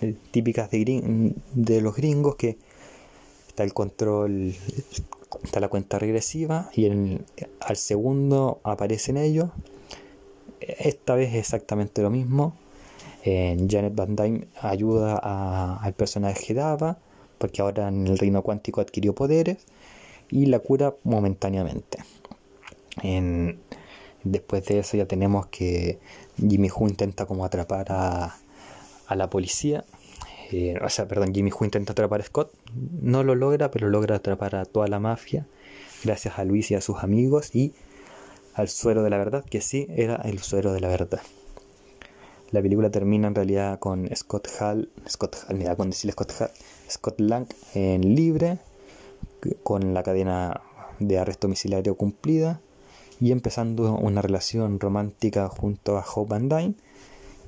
eh, 0.01 0.15
típicas 0.31 0.71
de, 0.71 1.35
de 1.55 1.81
los 1.81 1.97
gringos 1.97 2.37
que 2.37 2.57
está 3.49 3.65
el 3.65 3.75
control, 3.75 4.55
está 5.45 5.61
la 5.61 5.69
cuenta 5.69 5.99
regresiva 5.99 6.71
y 6.75 6.87
al 7.61 7.77
segundo 7.77 8.61
aparecen 8.65 9.17
ellos. 9.17 9.51
Esta 10.61 11.15
vez 11.15 11.31
es 11.31 11.41
exactamente 11.41 12.03
lo 12.03 12.11
mismo. 12.11 12.55
Janet 13.25 13.95
Van 13.95 14.17
Dyne 14.17 14.49
ayuda 14.61 15.17
al 15.77 15.93
personaje 15.95 16.55
Dava 16.55 16.99
porque 17.39 17.63
ahora 17.63 17.89
en 17.89 18.07
el 18.07 18.19
reino 18.19 18.43
cuántico 18.43 18.81
adquirió 18.81 19.15
poderes 19.15 19.59
y 20.31 20.47
la 20.47 20.61
cura 20.61 20.95
momentáneamente. 21.05 21.99
después 24.25 24.65
de 24.67 24.79
eso 24.79 24.97
ya 24.97 25.07
tenemos 25.07 25.47
que 25.47 25.99
Jimmy 26.37 26.69
Who 26.69 26.89
intenta 26.89 27.27
como 27.27 27.45
atrapar 27.45 27.87
a, 27.91 28.37
a 29.07 29.17
la 29.17 29.31
policía. 29.31 29.85
Eh, 30.51 30.79
o 30.85 30.89
sea, 30.89 31.09
perdón, 31.09 31.35
Jimmy 31.35 31.51
Who 31.51 31.65
intenta 31.65 31.93
atrapar 31.93 32.21
a 32.21 32.25
Scott, 32.25 32.53
no 33.01 33.23
lo 33.25 33.35
logra, 33.35 33.71
pero 33.71 33.89
logra 33.89 34.17
atrapar 34.17 34.57
a 34.57 34.65
toda 34.67 34.87
la 34.87 35.01
mafia, 35.01 35.47
gracias 36.05 36.39
a 36.39 36.45
Luis 36.45 36.71
y 36.71 36.75
a 36.75 36.83
sus 36.83 37.03
amigos 37.03 37.55
y 37.55 37.73
al 38.55 38.69
suero 38.69 39.03
de 39.03 39.09
la 39.09 39.17
verdad, 39.17 39.45
que 39.45 39.63
sí 39.63 39.87
era 39.89 40.17
el 40.17 40.41
suero 40.41 40.73
de 40.75 40.81
la 40.81 40.89
verdad. 40.89 41.21
La 42.51 42.61
película 42.61 42.91
termina 42.91 43.29
en 43.29 43.35
realidad 43.35 43.79
con 43.79 44.11
Scott 44.15 44.47
Hall, 44.61 44.91
Scott 45.09 45.37
Hall, 45.49 45.57
mira, 45.57 45.75
con 45.75 45.89
decirle 45.89 46.13
Scott 46.13 46.33
Hall, 46.39 46.51
Scott 46.91 47.19
Lang 47.21 47.47
en 47.73 48.15
libre, 48.15 48.59
con 49.63 49.95
la 49.95 50.03
cadena 50.03 50.61
de 50.99 51.19
arresto 51.19 51.47
domiciliario 51.47 51.95
cumplida 51.97 52.61
y 53.23 53.31
empezando 53.31 53.95
una 53.95 54.21
relación 54.21 54.81
romántica 54.81 55.49
junto 55.49 55.97
a 55.97 56.05
Hope 56.05 56.31
Van 56.31 56.49
Dyne 56.49 56.75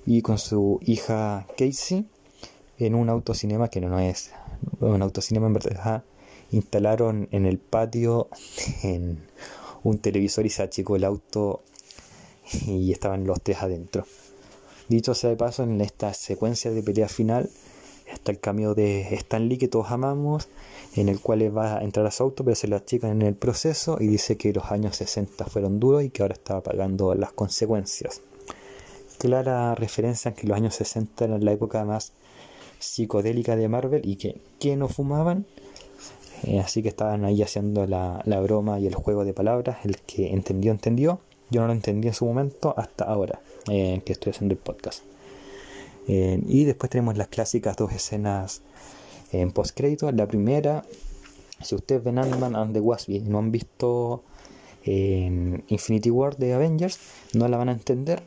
y 0.06 0.22
con 0.22 0.38
su 0.38 0.78
hija 0.82 1.48
Casey 1.58 2.06
en 2.78 2.94
un 2.94 3.08
autocinema 3.08 3.66
que 3.66 3.80
no 3.80 3.98
es 3.98 4.30
un 4.78 5.02
autocinema 5.02 5.48
en 5.48 5.52
verdad 5.54 6.04
instalaron 6.52 7.26
en 7.32 7.44
el 7.44 7.58
patio 7.58 8.28
en 8.84 9.18
un 9.82 9.98
televisor 9.98 10.46
y 10.46 10.50
se 10.50 10.62
achicó 10.62 10.94
el 10.94 11.02
auto 11.02 11.64
y 12.68 12.92
estaban 12.92 13.26
los 13.26 13.42
tres 13.42 13.60
adentro. 13.60 14.06
Dicho 14.88 15.12
sea 15.12 15.30
de 15.30 15.36
paso, 15.36 15.64
en 15.64 15.80
esta 15.80 16.14
secuencia 16.14 16.70
de 16.70 16.84
pelea 16.84 17.08
final 17.08 17.50
está 18.14 18.32
el 18.32 18.40
cambio 18.40 18.74
de 18.74 19.14
Stan 19.14 19.48
Lee 19.48 19.58
que 19.58 19.68
todos 19.68 19.90
amamos, 19.90 20.48
en 20.96 21.08
el 21.08 21.20
cual 21.20 21.56
va 21.56 21.78
a 21.78 21.84
entrar 21.84 22.06
a 22.06 22.10
su 22.10 22.22
auto, 22.22 22.44
pero 22.44 22.54
se 22.54 22.68
lo 22.68 22.76
achican 22.76 23.10
en 23.10 23.22
el 23.22 23.34
proceso 23.34 23.98
y 24.00 24.06
dice 24.06 24.36
que 24.36 24.52
los 24.52 24.70
años 24.70 24.96
60 24.96 25.44
fueron 25.46 25.80
duros 25.80 26.02
y 26.02 26.10
que 26.10 26.22
ahora 26.22 26.34
estaba 26.34 26.62
pagando 26.62 27.14
las 27.14 27.32
consecuencias. 27.32 28.20
Clara 29.18 29.74
referencia 29.74 30.30
en 30.30 30.34
que 30.34 30.46
los 30.46 30.56
años 30.56 30.74
60 30.74 31.24
eran 31.24 31.44
la 31.44 31.52
época 31.52 31.84
más 31.84 32.12
psicodélica 32.78 33.56
de 33.56 33.68
Marvel 33.68 34.02
y 34.04 34.16
que, 34.16 34.40
que 34.58 34.76
no 34.76 34.88
fumaban. 34.88 35.46
Eh, 36.42 36.60
así 36.60 36.82
que 36.82 36.88
estaban 36.88 37.24
ahí 37.24 37.42
haciendo 37.42 37.86
la, 37.86 38.22
broma 38.42 38.78
y 38.78 38.86
el 38.86 38.94
juego 38.94 39.24
de 39.24 39.32
palabras. 39.32 39.78
El 39.84 39.96
que 39.98 40.32
entendió, 40.32 40.72
entendió. 40.72 41.20
Yo 41.50 41.60
no 41.60 41.68
lo 41.68 41.72
entendí 41.72 42.08
en 42.08 42.14
su 42.14 42.26
momento 42.26 42.74
hasta 42.76 43.04
ahora 43.04 43.40
eh, 43.70 44.02
que 44.04 44.12
estoy 44.12 44.30
haciendo 44.30 44.54
el 44.54 44.58
podcast. 44.58 45.02
Y 46.06 46.64
después 46.64 46.90
tenemos 46.90 47.16
las 47.16 47.28
clásicas 47.28 47.76
dos 47.76 47.92
escenas 47.92 48.62
en 49.32 49.52
post 49.52 49.76
crédito. 49.76 50.10
La 50.12 50.26
primera, 50.26 50.84
si 51.62 51.74
ustedes 51.74 52.04
ven 52.04 52.18
Ant-Man 52.18 52.56
and 52.56 52.74
the 52.74 52.80
Wasp 52.80 53.10
y 53.10 53.20
no 53.20 53.38
han 53.38 53.50
visto 53.50 54.22
en 54.84 55.64
Infinity 55.68 56.10
War 56.10 56.36
de 56.36 56.52
Avengers, 56.52 56.98
no 57.32 57.48
la 57.48 57.56
van 57.56 57.70
a 57.70 57.72
entender. 57.72 58.22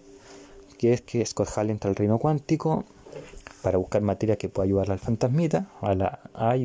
Que 0.78 0.94
es 0.94 1.02
que 1.02 1.26
Scott 1.26 1.50
Hall 1.56 1.70
entra 1.70 1.90
al 1.90 1.96
reino 1.96 2.20
cuántico, 2.20 2.86
para 3.62 3.78
buscar 3.78 4.02
materia 4.02 4.38
que 4.38 4.50
pueda 4.50 4.66
ayudar 4.66 4.92
al 4.92 5.00
fantasmita, 5.00 5.70
a 5.82 5.94
la 5.96 6.20
a 6.34 6.56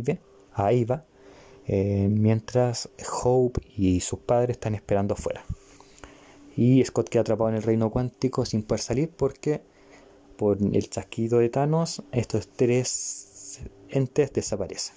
Iva, 0.72 1.04
eh, 1.66 2.08
mientras 2.10 2.88
Hope 3.22 3.60
y 3.76 4.00
sus 4.00 4.20
padres 4.20 4.56
están 4.56 4.74
esperando 4.74 5.14
afuera. 5.14 5.44
Y 6.56 6.84
Scott 6.84 7.08
queda 7.08 7.22
atrapado 7.22 7.50
en 7.50 7.56
el 7.56 7.62
reino 7.62 7.90
cuántico 7.90 8.44
sin 8.44 8.62
poder 8.62 8.80
salir 8.80 9.10
porque 9.10 9.62
por 10.32 10.58
el 10.60 10.90
chasquido 10.90 11.38
de 11.38 11.48
Thanos 11.48 12.02
estos 12.12 12.48
tres 12.48 13.60
entes 13.88 14.32
desaparecen. 14.32 14.94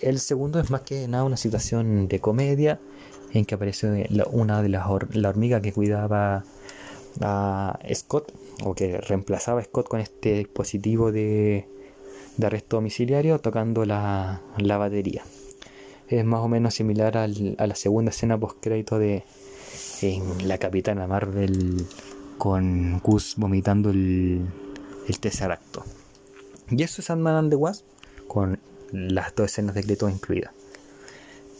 El 0.00 0.18
segundo 0.20 0.60
es 0.60 0.70
más 0.70 0.82
que 0.82 1.06
nada 1.08 1.24
una 1.24 1.36
situación 1.36 2.08
de 2.08 2.20
comedia 2.20 2.80
en 3.32 3.44
que 3.44 3.54
aparece 3.54 4.08
una 4.30 4.62
de 4.62 4.68
las 4.68 4.86
la 5.12 5.28
hormiga 5.28 5.60
que 5.60 5.72
cuidaba 5.72 6.44
a 7.20 7.78
Scott 7.94 8.32
o 8.64 8.74
que 8.74 8.98
reemplazaba 8.98 9.60
a 9.60 9.64
Scott 9.64 9.88
con 9.88 10.00
este 10.00 10.38
dispositivo 10.38 11.12
de, 11.12 11.66
arresto 12.42 12.76
domiciliario 12.76 13.38
tocando 13.38 13.84
la, 13.84 14.40
batería. 14.56 15.22
Es 16.08 16.24
más 16.24 16.40
o 16.40 16.48
menos 16.48 16.74
similar 16.74 17.16
a 17.16 17.26
la 17.26 17.74
segunda 17.74 18.10
escena 18.10 18.38
post 18.38 18.58
crédito 18.60 18.98
de 18.98 19.24
en 20.02 20.48
la 20.48 20.58
Capitana 20.58 21.06
Marvel 21.06 21.86
con 22.42 22.98
Gus 22.98 23.34
vomitando 23.36 23.90
el, 23.90 24.44
el 25.06 25.20
Tesseracto. 25.20 25.84
Y 26.70 26.82
eso 26.82 27.00
es 27.00 27.08
Ant-Man 27.08 27.36
and 27.36 27.50
the 27.50 27.54
Wasp 27.54 27.86
con 28.26 28.58
las 28.90 29.32
dos 29.36 29.46
escenas 29.46 29.76
de 29.76 29.84
crédito 29.84 30.08
incluidas. 30.08 30.50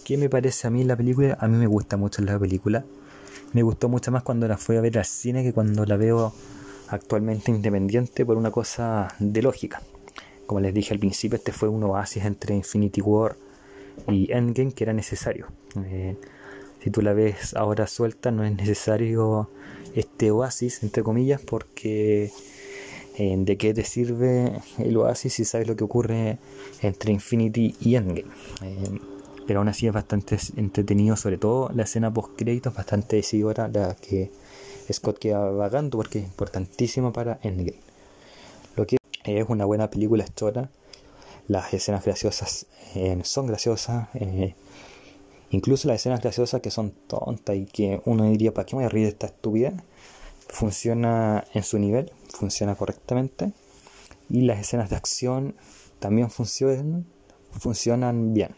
¿Qué 0.04 0.18
me 0.18 0.28
parece 0.28 0.66
a 0.66 0.70
mí 0.70 0.82
la 0.82 0.96
película? 0.96 1.38
A 1.40 1.46
mí 1.46 1.56
me 1.56 1.68
gusta 1.68 1.96
mucho 1.96 2.20
la 2.22 2.36
película. 2.36 2.84
Me 3.52 3.62
gustó 3.62 3.88
mucho 3.88 4.10
más 4.10 4.24
cuando 4.24 4.48
la 4.48 4.58
fui 4.58 4.74
a 4.76 4.80
ver 4.80 4.98
al 4.98 5.04
cine 5.04 5.44
que 5.44 5.52
cuando 5.52 5.84
la 5.84 5.96
veo 5.96 6.32
actualmente 6.88 7.52
independiente 7.52 8.26
por 8.26 8.36
una 8.36 8.50
cosa 8.50 9.14
de 9.20 9.40
lógica. 9.40 9.82
Como 10.46 10.58
les 10.58 10.74
dije 10.74 10.94
al 10.94 10.98
principio, 10.98 11.36
este 11.36 11.52
fue 11.52 11.68
un 11.68 11.84
oasis 11.84 12.24
entre 12.24 12.56
Infinity 12.56 13.02
War 13.02 13.36
y 14.08 14.32
Endgame 14.32 14.72
que 14.72 14.82
era 14.82 14.92
necesario. 14.92 15.46
Eh, 15.76 16.16
si 16.82 16.90
tú 16.90 17.02
la 17.02 17.12
ves 17.12 17.54
ahora 17.54 17.86
suelta, 17.86 18.32
no 18.32 18.42
es 18.42 18.56
necesario 18.56 19.48
este 19.94 20.30
oasis, 20.30 20.82
entre 20.82 21.02
comillas, 21.02 21.40
porque 21.40 22.30
eh, 23.18 23.36
¿de 23.38 23.56
qué 23.56 23.74
te 23.74 23.84
sirve 23.84 24.60
el 24.78 24.96
oasis 24.96 25.34
si 25.34 25.44
sabes 25.44 25.68
lo 25.68 25.76
que 25.76 25.84
ocurre 25.84 26.38
entre 26.80 27.12
Infinity 27.12 27.76
y 27.80 27.96
Endgame? 27.96 28.30
Eh, 28.62 29.00
pero 29.46 29.60
aún 29.60 29.68
así 29.68 29.86
es 29.86 29.92
bastante 29.92 30.38
entretenido, 30.56 31.16
sobre 31.16 31.36
todo 31.36 31.70
la 31.74 31.82
escena 31.82 32.12
post 32.12 32.36
créditos, 32.36 32.74
bastante 32.74 33.16
decidora, 33.16 33.68
la 33.68 33.94
que 33.96 34.30
Scott 34.90 35.18
queda 35.18 35.50
vagando 35.50 35.98
porque 35.98 36.20
es 36.20 36.24
importantísimo 36.24 37.12
para 37.12 37.38
Endgame. 37.42 37.80
Lo 38.76 38.86
que 38.86 38.96
es 39.24 39.48
una 39.48 39.64
buena 39.64 39.90
película 39.90 40.24
chora. 40.34 40.70
Las 41.48 41.74
escenas 41.74 42.04
graciosas 42.04 42.66
eh, 42.94 43.18
son 43.24 43.46
graciosas. 43.46 44.08
Incluso 45.52 45.86
las 45.86 46.00
escenas 46.00 46.20
graciosas 46.20 46.60
que 46.60 46.70
son 46.70 46.92
tontas 47.06 47.56
y 47.56 47.66
que 47.66 48.02
uno 48.04 48.28
diría, 48.28 48.52
¿para 48.52 48.66
qué 48.66 48.74
me 48.74 48.82
voy 48.82 48.86
a 48.86 48.88
reír 48.88 49.06
de 49.06 49.12
esta 49.12 49.26
estúpida? 49.26 49.72
Funciona 50.48 51.44
en 51.54 51.62
su 51.62 51.78
nivel, 51.78 52.10
funciona 52.28 52.74
correctamente 52.74 53.52
y 54.28 54.42
las 54.42 54.58
escenas 54.58 54.90
de 54.90 54.96
acción 54.96 55.54
también 56.00 56.30
funcionan, 56.30 57.06
funcionan 57.52 58.34
bien. 58.34 58.54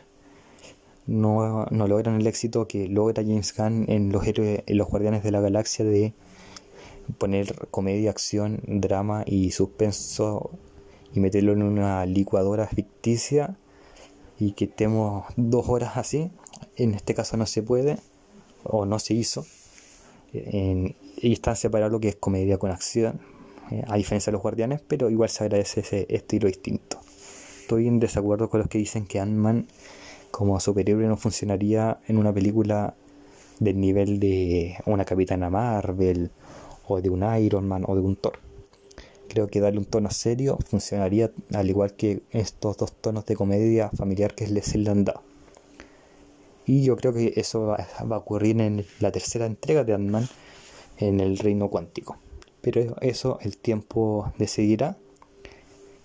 No, 1.07 1.67
no, 1.67 1.87
logran 1.87 2.19
el 2.19 2.27
éxito 2.27 2.67
que 2.67 2.89
logra 2.89 3.23
James 3.23 3.55
Gunn 3.55 3.85
en 3.89 4.11
los, 4.11 4.27
héroes, 4.27 4.63
en 4.67 4.79
los 4.79 4.89
Guardianes 4.89 5.23
de 5.23 5.31
la 5.31 5.41
Galaxia 5.41 5.85
de 5.85 6.15
poner 7.19 7.69
comedia, 7.71 8.11
acción, 8.11 8.63
drama 8.67 9.25
y 9.27 9.51
suspenso 9.51 10.51
y 11.13 11.21
meterlo 11.21 11.53
en 11.53 11.63
una 11.63 12.07
licuadora 12.07 12.67
ficticia 12.67 13.59
y 14.39 14.53
que 14.53 14.65
estemos 14.65 15.27
dos 15.37 15.69
horas 15.69 15.97
así. 15.97 16.31
En 16.77 16.95
este 16.95 17.15
caso 17.15 17.37
no 17.37 17.47
se 17.47 17.63
puede 17.63 17.99
o 18.65 18.87
no 18.87 18.99
se 18.99 19.15
hizo. 19.15 19.47
Y 20.33 21.33
están 21.33 21.57
separados 21.57 21.93
lo 21.93 22.01
que 22.01 22.09
es 22.09 22.17
comedia 22.17 22.59
con 22.59 22.71
acción, 22.71 23.21
eh, 23.71 23.85
a 23.87 23.97
diferencia 23.97 24.31
de 24.31 24.35
los 24.35 24.43
guardianes, 24.43 24.81
pero 24.87 25.09
igual 25.09 25.29
se 25.29 25.45
agradece 25.45 25.81
ese 25.81 26.07
estilo 26.09 26.49
distinto. 26.49 26.99
Estoy 27.61 27.87
en 27.87 28.01
desacuerdo 28.01 28.51
con 28.51 28.61
los 28.61 28.69
que 28.69 28.79
dicen 28.79 29.07
que 29.07 29.21
Ant-Man 29.21 29.69
como 30.31 30.59
superhéroe 30.59 31.07
no 31.07 31.17
funcionaría 31.17 32.01
en 32.09 32.19
una 32.19 32.33
película 32.33 32.95
del 33.61 33.81
nivel 33.81 34.19
de 34.19 34.77
una 34.87 35.05
Capitana 35.05 35.49
Marvel 35.49 36.31
o 36.89 37.01
de 37.01 37.09
un 37.11 37.25
Iron 37.41 37.69
Man 37.69 37.85
o 37.87 37.95
de 37.95 38.01
un 38.01 38.17
Thor. 38.17 38.41
Creo 39.29 39.47
que 39.47 39.61
darle 39.61 39.79
un 39.79 39.85
tono 39.85 40.11
serio 40.11 40.59
funcionaría 40.69 41.31
al 41.55 41.71
igual 41.71 41.95
que 41.95 42.23
estos 42.31 42.77
dos 42.77 42.93
tonos 42.93 43.25
de 43.27 43.37
comedia 43.37 43.91
familiar 43.91 44.35
que 44.35 44.47
les 44.49 44.75
han 44.75 45.05
dado. 45.05 45.23
Y 46.67 46.83
yo 46.83 46.97
creo 46.97 47.13
que 47.13 47.35
eso 47.37 47.67
va, 47.67 47.77
a 47.99 48.17
ocurrir 48.17 48.61
en 48.61 48.87
la 49.01 49.13
tercera 49.13 49.47
entrega 49.47 49.85
de 49.85 49.95
Ant-Man 49.95 50.29
en 50.99 51.21
el 51.21 51.39
reino 51.39 51.69
cuántico. 51.69 52.17
Pero 52.61 52.97
eso 53.01 53.39
el 53.43 53.59
tiempo 53.59 54.33
decidirá. 54.39 54.97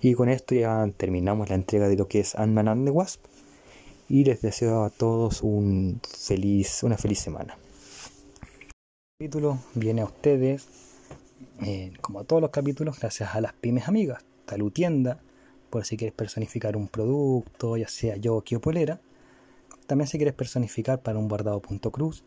Y 0.02 0.14
con 0.14 0.30
esto 0.30 0.56
ya 0.56 0.90
terminamos 0.98 1.50
la 1.50 1.56
entrega 1.56 1.88
de 1.88 1.96
lo 1.96 2.08
que 2.08 2.20
es 2.20 2.36
Ant-Man 2.36 2.68
and 2.68 2.86
the 2.86 2.92
Wasp. 2.92 3.26
Y 4.10 4.26
les 4.26 4.42
deseo 4.42 4.84
a 4.84 4.90
todos 4.90 5.44
un 5.44 6.02
feliz, 6.04 6.84
una 6.84 6.98
feliz 6.98 7.20
semana. 7.20 7.58
El 9.20 9.28
capítulo 9.28 9.60
viene 9.76 10.02
a 10.02 10.06
ustedes, 10.06 10.68
eh, 11.62 11.94
como 12.02 12.24
todos 12.24 12.42
los 12.42 12.52
capítulos, 12.52 13.00
gracias 13.00 13.36
a 13.36 13.42
las 13.42 13.54
pymes 13.54 13.88
amigas. 13.88 14.24
Talutienda, 14.46 15.22
por 15.70 15.86
si 15.86 15.96
quieres 15.96 16.16
personificar 16.16 16.76
un 16.76 16.88
producto, 16.88 17.78
ya 17.78 17.88
sea 17.88 18.18
yo 18.18 18.38
o 18.38 18.60
polera. 18.60 19.00
También 19.90 20.08
si 20.08 20.20
quieres 20.20 20.36
personificar 20.36 21.02
para 21.02 21.18
un 21.18 21.28
bordado.cruz 21.28 22.24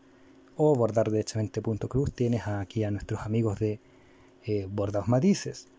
o 0.57 0.75
bordar 0.75 1.09
derechamente 1.09 1.61
punto 1.61 1.87
cruz 1.87 2.11
tienes 2.11 2.45
aquí 2.45 2.83
a 2.83 2.91
nuestros 2.91 3.21
amigos 3.21 3.57
de 3.57 3.79
eh, 4.43 4.67
bordados 4.69 5.07
matices. 5.07 5.69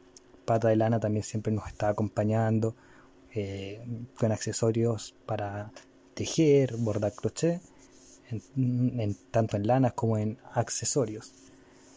Pata 0.47 0.69
de 0.69 0.77
lana 0.77 0.99
también 0.99 1.25
siempre 1.25 1.53
nos 1.53 1.67
está 1.67 1.91
acompañando 1.91 2.75
eh, 3.35 3.85
con 4.19 4.33
accesorios 4.33 5.15
para 5.27 5.73
tejer 6.15 6.75
bordar 6.79 7.13
crochet 7.13 7.61
tanto 9.31 9.59
en 9.59 9.67
lanas 9.67 9.93
como 9.93 10.17
en 10.17 10.39
accesorios. 10.55 11.35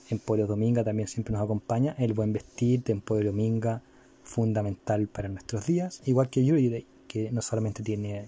Emporio 0.09 0.47
Dominga 0.47 0.83
también 0.83 1.07
siempre 1.07 1.31
nos 1.31 1.43
acompaña 1.43 1.95
el 1.97 2.11
buen 2.11 2.33
vestir 2.33 2.83
de 2.83 2.91
Emporio 2.91 3.31
Dominga 3.31 3.81
fundamental 4.25 5.07
para 5.07 5.29
nuestros 5.29 5.65
días 5.65 6.01
igual 6.03 6.29
que 6.29 6.43
Yuri 6.43 6.67
Day 6.67 6.85
que 7.07 7.31
no 7.31 7.41
solamente 7.41 7.83
tiene 7.83 8.27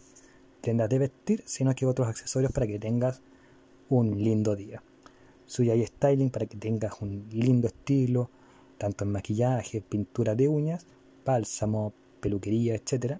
tiendas 0.61 0.89
de 0.89 0.99
vestir 0.99 1.43
sino 1.45 1.73
que 1.75 1.85
otros 1.85 2.07
accesorios 2.07 2.51
para 2.51 2.67
que 2.67 2.79
tengas 2.79 3.21
un 3.89 4.21
lindo 4.21 4.55
día. 4.55 4.83
Suya 5.45 5.73
Styling 5.85 6.29
para 6.29 6.45
que 6.45 6.57
tengas 6.57 7.01
un 7.01 7.27
lindo 7.31 7.67
estilo, 7.67 8.29
tanto 8.77 9.03
en 9.03 9.11
maquillaje, 9.11 9.81
pintura 9.81 10.35
de 10.35 10.47
uñas, 10.47 10.85
bálsamo, 11.25 11.93
peluquería, 12.21 12.75
etc. 12.75 13.17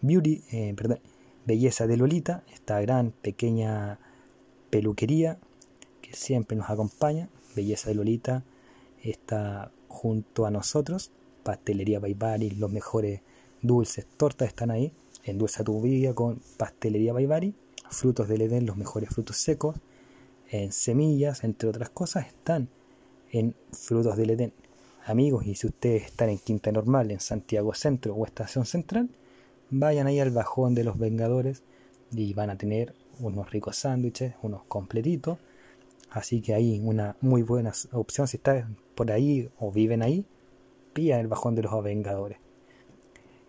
Beauty, 0.00 0.42
eh, 0.52 0.72
perdón, 0.76 1.00
Belleza 1.44 1.86
de 1.86 1.96
Lolita, 1.96 2.44
esta 2.52 2.80
gran, 2.80 3.10
pequeña 3.10 3.98
peluquería 4.70 5.38
que 6.00 6.14
siempre 6.14 6.56
nos 6.56 6.70
acompaña. 6.70 7.28
Belleza 7.54 7.88
de 7.88 7.96
Lolita 7.96 8.44
está 9.02 9.70
junto 9.88 10.46
a 10.46 10.50
nosotros. 10.50 11.10
Pastelería 11.42 12.00
Baibari, 12.00 12.50
los 12.50 12.70
mejores 12.70 13.20
dulces, 13.62 14.06
tortas 14.16 14.48
están 14.48 14.70
ahí. 14.70 14.92
Endulza 15.26 15.62
tu 15.62 15.82
vida 15.82 16.14
con 16.14 16.40
Pastelería 16.56 17.12
Baibari 17.12 17.54
frutos 17.90 18.28
del 18.28 18.42
Edén, 18.42 18.66
los 18.66 18.76
mejores 18.76 19.10
frutos 19.10 19.36
secos, 19.36 19.76
en 20.50 20.72
semillas, 20.72 21.44
entre 21.44 21.68
otras 21.68 21.90
cosas, 21.90 22.26
están 22.26 22.68
en 23.30 23.54
frutos 23.72 24.16
del 24.16 24.30
Edén. 24.30 24.52
Amigos, 25.04 25.46
y 25.46 25.54
si 25.54 25.66
ustedes 25.66 26.04
están 26.04 26.30
en 26.30 26.38
Quinta 26.38 26.72
Normal, 26.72 27.10
en 27.10 27.20
Santiago 27.20 27.74
Centro 27.74 28.14
o 28.14 28.26
Estación 28.26 28.66
Central, 28.66 29.08
vayan 29.70 30.06
ahí 30.06 30.20
al 30.20 30.30
bajón 30.30 30.74
de 30.74 30.84
los 30.84 30.98
Vengadores 30.98 31.62
y 32.12 32.32
van 32.34 32.50
a 32.50 32.58
tener 32.58 32.94
unos 33.20 33.50
ricos 33.50 33.76
sándwiches, 33.76 34.34
unos 34.42 34.62
completitos. 34.64 35.38
Así 36.10 36.40
que 36.40 36.54
ahí 36.54 36.80
una 36.82 37.16
muy 37.20 37.42
buena 37.42 37.72
opción 37.92 38.26
si 38.26 38.36
están 38.36 38.76
por 38.94 39.10
ahí 39.12 39.48
o 39.58 39.70
viven 39.70 40.02
ahí, 40.02 40.24
pilla 40.92 41.20
el 41.20 41.28
bajón 41.28 41.54
de 41.54 41.62
los 41.62 41.82
Vengadores. 41.82 42.38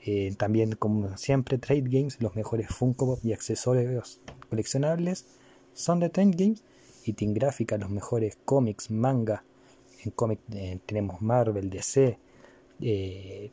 Eh, 0.09 0.33
también, 0.37 0.71
como 0.71 1.17
siempre, 1.17 1.57
Trade 1.57 1.83
Games, 1.83 2.21
los 2.21 2.33
mejores 2.33 2.69
Funko 2.69 3.07
Pop 3.07 3.19
y 3.25 3.33
accesorios 3.33 4.21
coleccionables 4.49 5.25
son 5.73 5.99
de 5.99 6.09
Trade 6.09 6.31
Games. 6.31 6.63
Y 7.03 7.13
Team 7.13 7.33
Gráfica, 7.33 7.77
los 7.77 7.89
mejores 7.89 8.37
cómics, 8.45 8.89
manga. 8.89 9.43
En 10.03 10.11
cómic 10.11 10.39
eh, 10.53 10.79
tenemos 10.85 11.21
Marvel, 11.21 11.69
DC, 11.69 12.17
eh, 12.81 13.51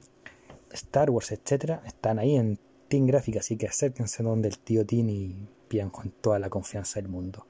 Star 0.70 1.10
Wars, 1.10 1.32
etcétera. 1.32 1.82
Están 1.86 2.20
ahí 2.20 2.36
en 2.36 2.58
Team 2.88 3.06
Gráfica, 3.06 3.40
así 3.40 3.56
que 3.56 3.66
acérquense 3.66 4.22
donde 4.22 4.48
el 4.48 4.58
tío 4.58 4.86
Tim 4.86 5.08
y 5.08 5.48
pidan 5.66 5.90
con 5.90 6.10
toda 6.10 6.38
la 6.38 6.50
confianza 6.50 7.00
del 7.00 7.08
mundo. 7.08 7.46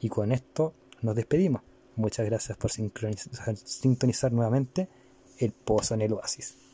Y 0.00 0.08
con 0.08 0.32
esto 0.32 0.74
nos 1.02 1.14
despedimos. 1.14 1.62
Muchas 1.94 2.26
gracias 2.26 2.56
por 2.56 2.70
sintonizar 2.72 4.32
nuevamente 4.32 4.88
el 5.38 5.52
pozo 5.52 5.94
en 5.94 6.02
el 6.02 6.12
oasis. 6.12 6.67